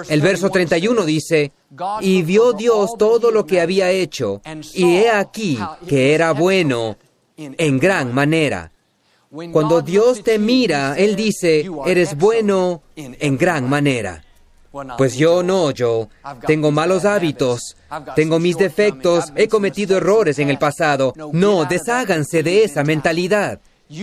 El 0.09 0.21
verso 0.21 0.51
31 0.51 1.05
dice, 1.05 1.53
y 2.01 2.23
vio 2.23 2.53
Dios 2.53 2.93
todo 2.99 3.31
lo 3.31 3.47
que 3.47 3.61
había 3.61 3.93
hecho, 3.93 4.43
y 4.75 4.97
he 4.97 5.11
aquí 5.11 5.57
que 5.87 6.15
era 6.15 6.33
bueno 6.33 6.97
en 7.37 7.79
gran 7.79 8.13
manera. 8.13 8.73
Cuando 9.53 9.81
Dios 9.81 10.25
te 10.25 10.41
mira, 10.41 10.97
Él 10.99 11.15
dice, 11.15 11.71
eres 11.87 12.17
bueno 12.17 12.83
en 12.97 13.39
gran 13.39 13.69
manera. 13.69 14.25
Pues 14.97 15.17
yo 15.17 15.43
no, 15.43 15.71
yo 15.71 16.09
tengo 16.47 16.71
malos 16.71 17.05
hábitos, 17.05 17.77
tengo 18.17 18.39
mis 18.39 18.57
defectos, 18.57 19.33
he 19.37 19.49
cometido 19.49 19.97
errores 19.97 20.39
en 20.39 20.49
el 20.49 20.59
pasado. 20.59 21.13
No, 21.33 21.65
desháganse 21.67 22.43
de 22.43 22.65
esa 22.65 22.83
mentalidad. 22.83 23.61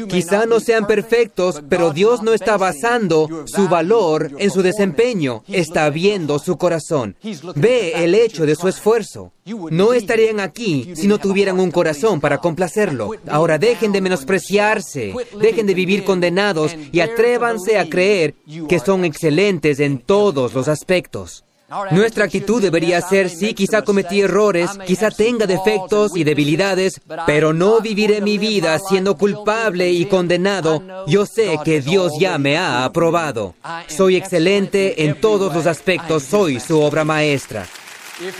Quizá 0.07 0.45
no 0.45 0.59
sean 0.59 0.85
perfectos, 0.87 1.61
pero 1.67 1.91
Dios 1.91 2.21
no 2.21 2.33
está 2.33 2.57
basando 2.57 3.45
su 3.45 3.67
valor 3.67 4.31
en 4.37 4.51
su 4.51 4.61
desempeño, 4.61 5.43
está 5.47 5.89
viendo 5.89 6.39
su 6.39 6.57
corazón. 6.57 7.15
Ve 7.55 8.03
el 8.03 8.13
hecho 8.15 8.45
de 8.45 8.55
su 8.55 8.67
esfuerzo. 8.67 9.31
No 9.71 9.93
estarían 9.93 10.39
aquí 10.39 10.91
si 10.95 11.07
no 11.07 11.17
tuvieran 11.17 11.59
un 11.59 11.71
corazón 11.71 12.19
para 12.21 12.37
complacerlo. 12.37 13.11
Ahora 13.27 13.57
dejen 13.57 13.91
de 13.91 14.01
menospreciarse, 14.01 15.13
dejen 15.39 15.65
de 15.65 15.73
vivir 15.73 16.03
condenados 16.03 16.75
y 16.91 16.99
atrévanse 16.99 17.79
a 17.79 17.89
creer 17.89 18.35
que 18.67 18.79
son 18.79 19.05
excelentes 19.05 19.79
en 19.79 19.99
todos 19.99 20.53
los 20.53 20.67
aspectos. 20.67 21.45
Nuestra 21.91 22.25
actitud 22.25 22.61
debería 22.61 22.99
ser, 23.01 23.29
sí, 23.29 23.53
quizá 23.53 23.83
cometí 23.83 24.21
errores, 24.21 24.71
quizá 24.87 25.11
tenga 25.11 25.45
defectos 25.45 26.15
y 26.15 26.23
debilidades, 26.23 26.99
pero 27.27 27.53
no 27.53 27.79
viviré 27.79 28.21
mi 28.21 28.39
vida 28.39 28.79
siendo 28.79 29.15
culpable 29.17 29.91
y 29.91 30.05
condenado. 30.05 30.81
Yo 31.05 31.27
sé 31.27 31.59
que 31.63 31.81
Dios 31.81 32.13
ya 32.19 32.39
me 32.39 32.57
ha 32.57 32.83
aprobado. 32.85 33.53
Soy 33.87 34.15
excelente 34.15 35.05
en 35.05 35.21
todos 35.21 35.53
los 35.53 35.67
aspectos, 35.67 36.23
soy 36.23 36.59
su 36.59 36.79
obra 36.79 37.05
maestra. 37.05 37.67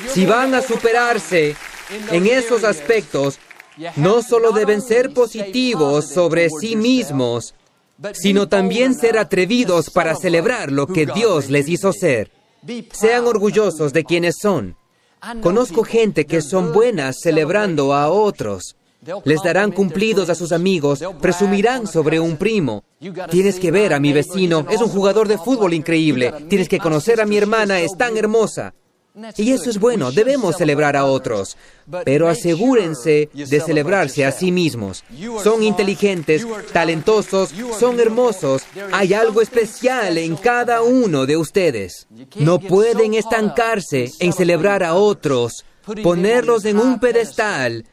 Si 0.08 0.26
van 0.26 0.56
a 0.56 0.62
superarse 0.62 1.56
en 2.12 2.26
esos 2.26 2.64
aspectos, 2.64 3.38
no 3.96 4.24
solo 4.24 4.52
deben 4.52 4.82
ser 4.82 5.14
positivos 5.14 6.10
sobre 6.10 6.50
sí 6.50 6.76
mismos, 6.76 7.54
sino 8.14 8.48
también 8.48 8.96
ser 8.96 9.18
atrevidos 9.18 9.90
para 9.90 10.16
celebrar 10.16 10.72
lo 10.72 10.88
que 10.88 11.06
Dios 11.06 11.50
les 11.50 11.68
hizo 11.68 11.94
ser. 11.94 12.39
Sean 12.92 13.26
orgullosos 13.26 13.94
de 13.94 14.04
quienes 14.04 14.36
son. 14.42 14.76
Conozco 15.42 15.84
gente 15.84 16.26
que 16.26 16.42
son 16.42 16.74
buenas 16.74 17.18
celebrando 17.22 17.94
a 17.94 18.10
otros. 18.10 18.76
Les 19.24 19.42
darán 19.42 19.72
cumplidos 19.72 20.30
a 20.30 20.36
sus 20.36 20.52
amigos, 20.52 21.02
presumirán 21.22 21.88
sobre 21.88 22.20
un 22.20 22.36
primo. 22.36 22.84
Tienes 23.30 23.60
que 23.60 23.72
ver 23.72 23.94
a 23.94 24.00
mi 24.00 24.12
vecino, 24.12 24.66
es 24.70 24.82
un 24.82 24.90
jugador 24.90 25.28
de 25.28 25.38
fútbol 25.38 25.74
increíble. 25.74 26.34
Tienes 26.50 26.68
que 26.68 26.80
conocer 26.80 27.22
a 27.22 27.26
mi 27.26 27.38
hermana, 27.38 27.80
es 27.80 27.96
tan 27.98 28.18
hermosa. 28.18 28.74
Y 29.38 29.52
eso 29.52 29.70
es 29.70 29.80
bueno, 29.80 30.12
debemos 30.12 30.58
celebrar 30.58 30.96
a 30.96 31.06
otros, 31.06 31.58
pero 32.06 32.28
asegúrense 32.28 33.30
de 33.34 33.60
celebrarse 33.62 34.26
a 34.26 34.32
sí 34.32 34.52
mismos. 34.52 35.04
Son 35.44 35.64
inteligentes, 35.64 36.46
talentosos, 36.72 37.54
son 37.80 38.00
hermosos, 38.00 38.64
hay 38.92 39.14
algo 39.14 39.42
especial 39.42 40.18
en 40.18 40.36
cada 40.36 40.82
uno 40.82 41.26
de 41.26 41.38
ustedes. 41.38 42.08
No 42.36 42.60
pueden 42.60 43.14
estancarse 43.14 44.12
en 44.20 44.34
celebrar 44.34 44.84
a 44.84 44.96
otros, 44.96 45.66
ponerlos 46.04 46.66
en 46.66 46.78
un 46.78 47.00
pedestal 47.00 47.86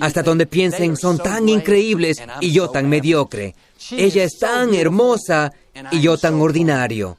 hasta 0.00 0.22
donde 0.22 0.46
piensen 0.46 0.96
son 0.96 1.18
tan 1.18 1.48
increíbles 1.48 2.22
y 2.40 2.52
yo 2.52 2.70
tan 2.70 2.88
mediocre. 2.88 3.54
Ella 3.90 4.24
es 4.24 4.38
tan 4.38 4.74
hermosa 4.74 5.52
y 5.90 6.00
yo 6.00 6.16
tan 6.16 6.34
ordinario. 6.34 7.18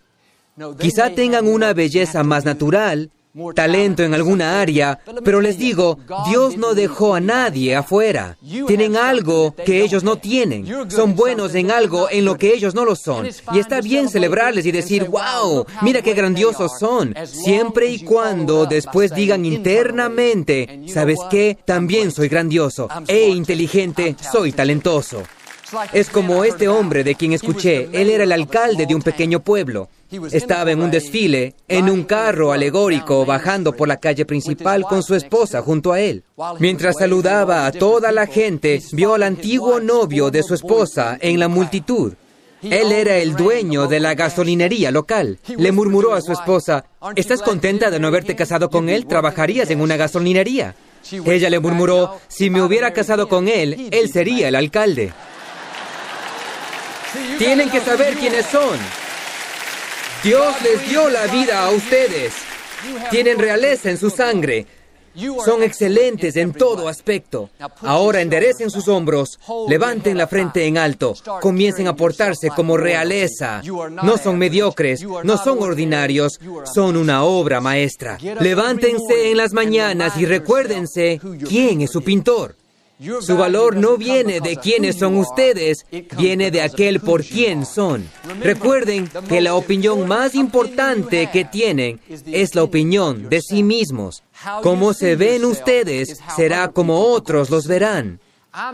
Quizá 0.80 1.10
tengan 1.10 1.48
una 1.48 1.74
belleza 1.74 2.24
más 2.24 2.46
natural, 2.46 3.12
talento 3.54 4.04
en 4.04 4.13
alguna 4.13 4.62
área, 4.62 5.00
pero 5.24 5.41
les 5.41 5.58
digo, 5.58 6.00
Dios 6.30 6.58
no 6.58 6.74
dejó 6.74 7.15
a 7.15 7.19
nadie 7.19 7.76
afuera. 7.76 8.38
Tienen 8.67 8.95
algo 8.95 9.54
que 9.56 9.82
ellos 9.82 10.04
no 10.04 10.17
tienen. 10.17 10.65
Son 10.89 11.15
buenos 11.15 11.56
en 11.56 11.71
algo 11.71 12.08
en 12.10 12.26
lo 12.26 12.38
que 12.38 12.54
ellos 12.54 12.74
no 12.76 12.86
lo 12.86 12.95
son. 12.95 13.28
Y 13.54 13.60
está 13.60 13.82
bien 13.82 14.10
celebrarles 14.10 14.65
y 14.65 14.71
decir, 14.71 15.06
wow, 15.06 15.65
mira 15.82 16.02
qué 16.02 16.13
grandiosos 16.13 16.80
son. 16.80 17.13
Siempre 17.26 17.88
y 17.88 18.04
cuando 18.04 18.65
después 18.65 19.13
digan 19.13 19.45
internamente, 19.45 20.84
¿sabes 20.88 21.19
qué? 21.30 21.58
También 21.65 22.12
soy 22.12 22.28
grandioso 22.30 22.88
e 23.08 23.30
inteligente, 23.30 24.15
soy 24.32 24.52
talentoso. 24.52 25.24
Es 25.93 26.10
como 26.10 26.43
este 26.43 26.67
hombre 26.67 27.04
de 27.04 27.15
quien 27.15 27.34
escuché. 27.34 27.89
Él 27.91 28.10
era 28.10 28.23
el 28.23 28.32
alcalde 28.32 28.86
de 28.86 28.95
un 28.95 29.01
pequeño 29.01 29.39
pueblo. 29.39 29.89
Estaba 30.32 30.71
en 30.71 30.82
un 30.82 30.91
desfile, 30.91 31.56
en 31.67 31.89
un 31.89 32.04
carro 32.04 32.51
alegórico, 32.51 33.25
bajando 33.25 33.73
por 33.73 33.88
la 33.88 33.97
calle 33.97 34.25
principal 34.25 34.84
con 34.84 35.04
su 35.04 35.15
esposa 35.15 35.62
junto 35.62 35.91
a 35.91 35.99
él. 35.99 36.23
Mientras 36.60 36.97
saludaba 36.97 37.65
a 37.65 37.71
toda 37.71 38.12
la 38.12 38.28
gente, 38.28 38.82
vio 38.91 39.15
al 39.15 39.23
antiguo 39.23 39.80
novio 39.80 40.30
de 40.30 40.43
su 40.43 40.54
esposa 40.54 41.17
en 41.19 41.39
la 41.39 41.47
multitud. 41.47 42.13
Él 42.62 42.91
era 42.91 43.17
el 43.17 43.36
dueño 43.36 43.88
de 43.88 43.99
la 43.99 44.15
gasolinería 44.15 44.91
local. 44.91 45.39
Le 45.58 45.71
murmuró 45.71 46.13
a 46.13 46.21
su 46.21 46.32
esposa, 46.32 46.86
¿estás 47.15 47.41
contenta 47.41 47.91
de 47.91 47.99
no 47.99 48.08
haberte 48.08 48.36
casado 48.36 48.69
con 48.69 48.89
él? 48.89 49.06
Trabajarías 49.06 49.69
en 49.69 49.82
una 49.82 49.97
gasolinería. 49.97 50.75
Ella 51.25 51.49
le 51.49 51.60
murmuró, 51.60 52.19
si 52.28 52.49
me 52.49 52.63
hubiera 52.63 52.91
casado 52.93 53.28
con 53.28 53.47
él, 53.47 53.89
él 53.91 54.10
sería 54.12 54.47
el 54.47 54.56
alcalde. 54.56 55.13
Tienen 57.38 57.69
que 57.69 57.82
saber 57.82 58.15
quiénes 58.15 58.45
son. 58.47 58.78
Dios 60.23 60.62
les 60.62 60.89
dio 60.89 61.10
la 61.10 61.28
vida 61.28 61.65
a 61.65 61.69
ustedes. 61.71 62.34
Tienen 63.12 63.38
realeza 63.38 63.89
en 63.89 63.97
su 63.97 64.10
sangre. 64.10 64.65
Son 65.45 65.63
excelentes 65.63 66.36
en 66.36 66.51
todo 66.51 66.88
aspecto. 66.88 67.49
Ahora 67.82 68.21
enderecen 68.21 68.69
sus 68.69 68.88
hombros, 68.88 69.39
levanten 69.69 70.17
la 70.17 70.28
frente 70.28 70.65
en 70.65 70.78
alto, 70.78 71.15
comiencen 71.41 71.88
a 71.88 71.95
portarse 71.95 72.49
como 72.49 72.75
realeza. 72.75 73.62
No 73.63 74.17
son 74.17 74.38
mediocres, 74.38 75.04
no 75.23 75.38
son 75.38 75.63
ordinarios, 75.63 76.39
son 76.73 76.97
una 76.97 77.23
obra 77.23 77.62
maestra. 77.62 78.17
Levántense 78.41 79.32
en 79.32 79.38
las 79.38 79.54
mañanas 79.54 80.17
y 80.17 80.25
recuérdense 80.25 81.19
quién 81.47 81.82
es 81.82 81.91
su 81.91 82.01
pintor. 82.01 82.56
Su 83.22 83.36
valor 83.36 83.76
no 83.76 83.98
viene 83.98 84.40
de 84.40 84.56
quiénes 84.56 84.98
son 84.98 85.18
ustedes, 85.18 85.86
viene 86.18 86.50
de 86.50 86.62
aquel 86.62 87.02
por 87.02 87.26
quién 87.26 87.66
son. 87.66 88.10
Recuerden 88.40 89.10
que 89.28 89.42
la 89.42 89.56
opinión 89.56 90.08
más 90.08 90.34
importante 90.34 91.30
que 91.32 91.44
tienen 91.44 92.00
es 92.26 92.56
la 92.56 92.64
opinión 92.64 93.30
de 93.30 93.42
sí 93.42 93.64
mismos. 93.64 94.24
Como 94.64 94.94
se 94.94 95.18
ven 95.18 95.44
ustedes 95.44 96.20
será 96.38 96.70
como 96.70 97.02
otros 97.02 97.50
los 97.50 97.68
verán. 97.68 98.22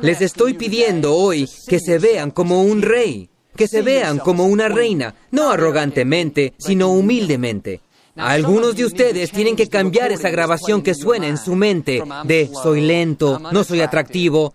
Les 0.02 0.22
estoy 0.22 0.54
pidiendo 0.54 1.16
hoy 1.16 1.50
que 1.68 1.80
se 1.80 1.98
vean 1.98 2.30
como 2.30 2.62
un 2.62 2.84
rey, 2.84 3.28
que 3.56 3.68
se 3.68 3.82
vean 3.82 4.20
como 4.20 4.46
una 4.46 4.70
reina, 4.70 5.16
no 5.32 5.50
arrogantemente, 5.50 6.54
sino 6.60 6.92
humildemente. 6.92 7.82
Algunos 8.15 8.76
de 8.76 8.86
ustedes 8.86 9.32
tienen 9.32 9.56
que 9.56 9.67
cambiar 9.67 10.12
esa 10.12 10.30
grabación 10.30 10.82
que 10.82 10.93
suena 10.93 11.28
en 11.28 11.38
su 11.38 11.56
mente 11.56 12.04
de 12.24 12.50
soy 12.62 12.82
lento, 12.82 13.39
no 13.39 13.63
soy 13.63 13.82
atractivo, 13.82 14.54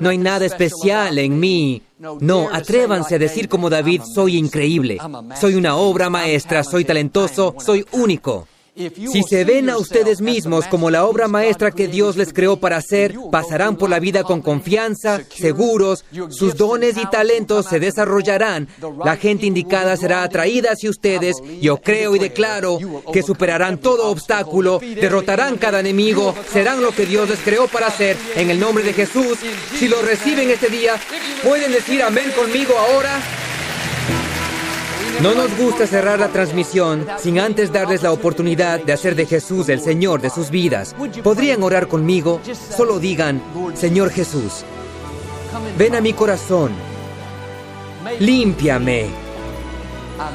no 0.00 0.10
hay 0.10 0.18
nada 0.18 0.44
especial 0.44 1.18
en 1.18 1.38
mí. 1.38 1.82
No, 2.20 2.48
atrévanse 2.52 3.16
a 3.16 3.18
decir 3.18 3.48
como 3.48 3.70
David, 3.70 4.02
soy 4.02 4.36
increíble, 4.36 4.98
soy 5.40 5.54
una 5.54 5.76
obra 5.76 6.10
maestra, 6.10 6.62
soy 6.62 6.84
talentoso, 6.84 7.54
soy 7.58 7.84
único. 7.92 8.46
Si 8.78 9.22
se 9.24 9.44
ven 9.44 9.70
a 9.70 9.76
ustedes 9.76 10.20
mismos 10.20 10.66
como 10.66 10.88
la 10.88 11.04
obra 11.04 11.26
maestra 11.26 11.72
que 11.72 11.88
Dios 11.88 12.16
les 12.16 12.32
creó 12.32 12.60
para 12.60 12.76
hacer, 12.76 13.16
pasarán 13.32 13.76
por 13.76 13.90
la 13.90 13.98
vida 13.98 14.22
con 14.22 14.40
confianza, 14.40 15.20
seguros, 15.34 16.04
sus 16.30 16.54
dones 16.56 16.96
y 16.96 17.04
talentos 17.06 17.66
se 17.66 17.80
desarrollarán, 17.80 18.68
la 19.04 19.16
gente 19.16 19.46
indicada 19.46 19.96
será 19.96 20.22
atraída 20.22 20.72
hacia 20.72 20.90
ustedes, 20.90 21.38
yo 21.60 21.78
creo 21.78 22.14
y 22.14 22.20
declaro 22.20 22.78
que 23.12 23.24
superarán 23.24 23.78
todo 23.78 24.10
obstáculo, 24.10 24.78
derrotarán 24.78 25.58
cada 25.58 25.80
enemigo, 25.80 26.34
serán 26.52 26.80
lo 26.80 26.92
que 26.92 27.06
Dios 27.06 27.28
les 27.28 27.40
creó 27.40 27.66
para 27.66 27.88
hacer, 27.88 28.16
en 28.36 28.50
el 28.50 28.60
nombre 28.60 28.84
de 28.84 28.92
Jesús. 28.92 29.38
Si 29.76 29.88
lo 29.88 30.02
reciben 30.02 30.50
este 30.50 30.68
día, 30.68 30.94
pueden 31.42 31.72
decir 31.72 32.00
amén 32.02 32.30
conmigo 32.36 32.74
ahora. 32.78 33.20
No 35.22 35.34
nos 35.34 35.56
gusta 35.58 35.86
cerrar 35.88 36.20
la 36.20 36.28
transmisión 36.28 37.04
sin 37.18 37.40
antes 37.40 37.72
darles 37.72 38.04
la 38.04 38.12
oportunidad 38.12 38.80
de 38.80 38.92
hacer 38.92 39.16
de 39.16 39.26
Jesús 39.26 39.68
el 39.68 39.80
Señor 39.80 40.20
de 40.20 40.30
sus 40.30 40.50
vidas. 40.50 40.94
¿Podrían 41.24 41.64
orar 41.64 41.88
conmigo? 41.88 42.40
Solo 42.76 43.00
digan, 43.00 43.42
Señor 43.74 44.10
Jesús, 44.10 44.64
ven 45.76 45.96
a 45.96 46.00
mi 46.00 46.12
corazón, 46.12 46.70
límpiame, 48.20 49.06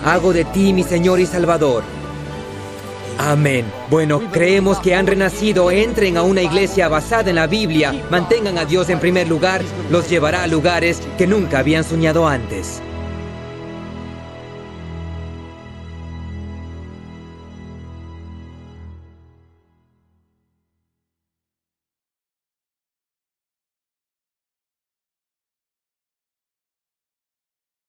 hago 0.04 0.34
de 0.34 0.44
ti 0.44 0.74
mi 0.74 0.84
Señor 0.84 1.22
y 1.22 1.28
Salvador. 1.28 1.84
Amén. 3.18 3.66
Bueno, 3.90 4.22
creemos 4.32 4.80
que 4.80 4.96
han 4.96 5.08
renacido, 5.08 5.72
entren 5.72 6.18
a 6.18 6.24
una 6.24 6.42
iglesia 6.42 6.90
basada 6.90 7.30
en 7.30 7.36
la 7.36 7.48
Biblia, 7.48 7.94
mantengan 8.10 8.58
a 8.58 8.66
Dios 8.66 8.90
en 8.90 9.00
primer 9.00 9.30
lugar, 9.30 9.62
los 9.90 10.10
llevará 10.10 10.44
a 10.44 10.48
lugares 10.48 11.02
que 11.18 11.26
nunca 11.26 11.60
habían 11.60 11.86
soñado 11.86 12.28
antes. 12.28 12.82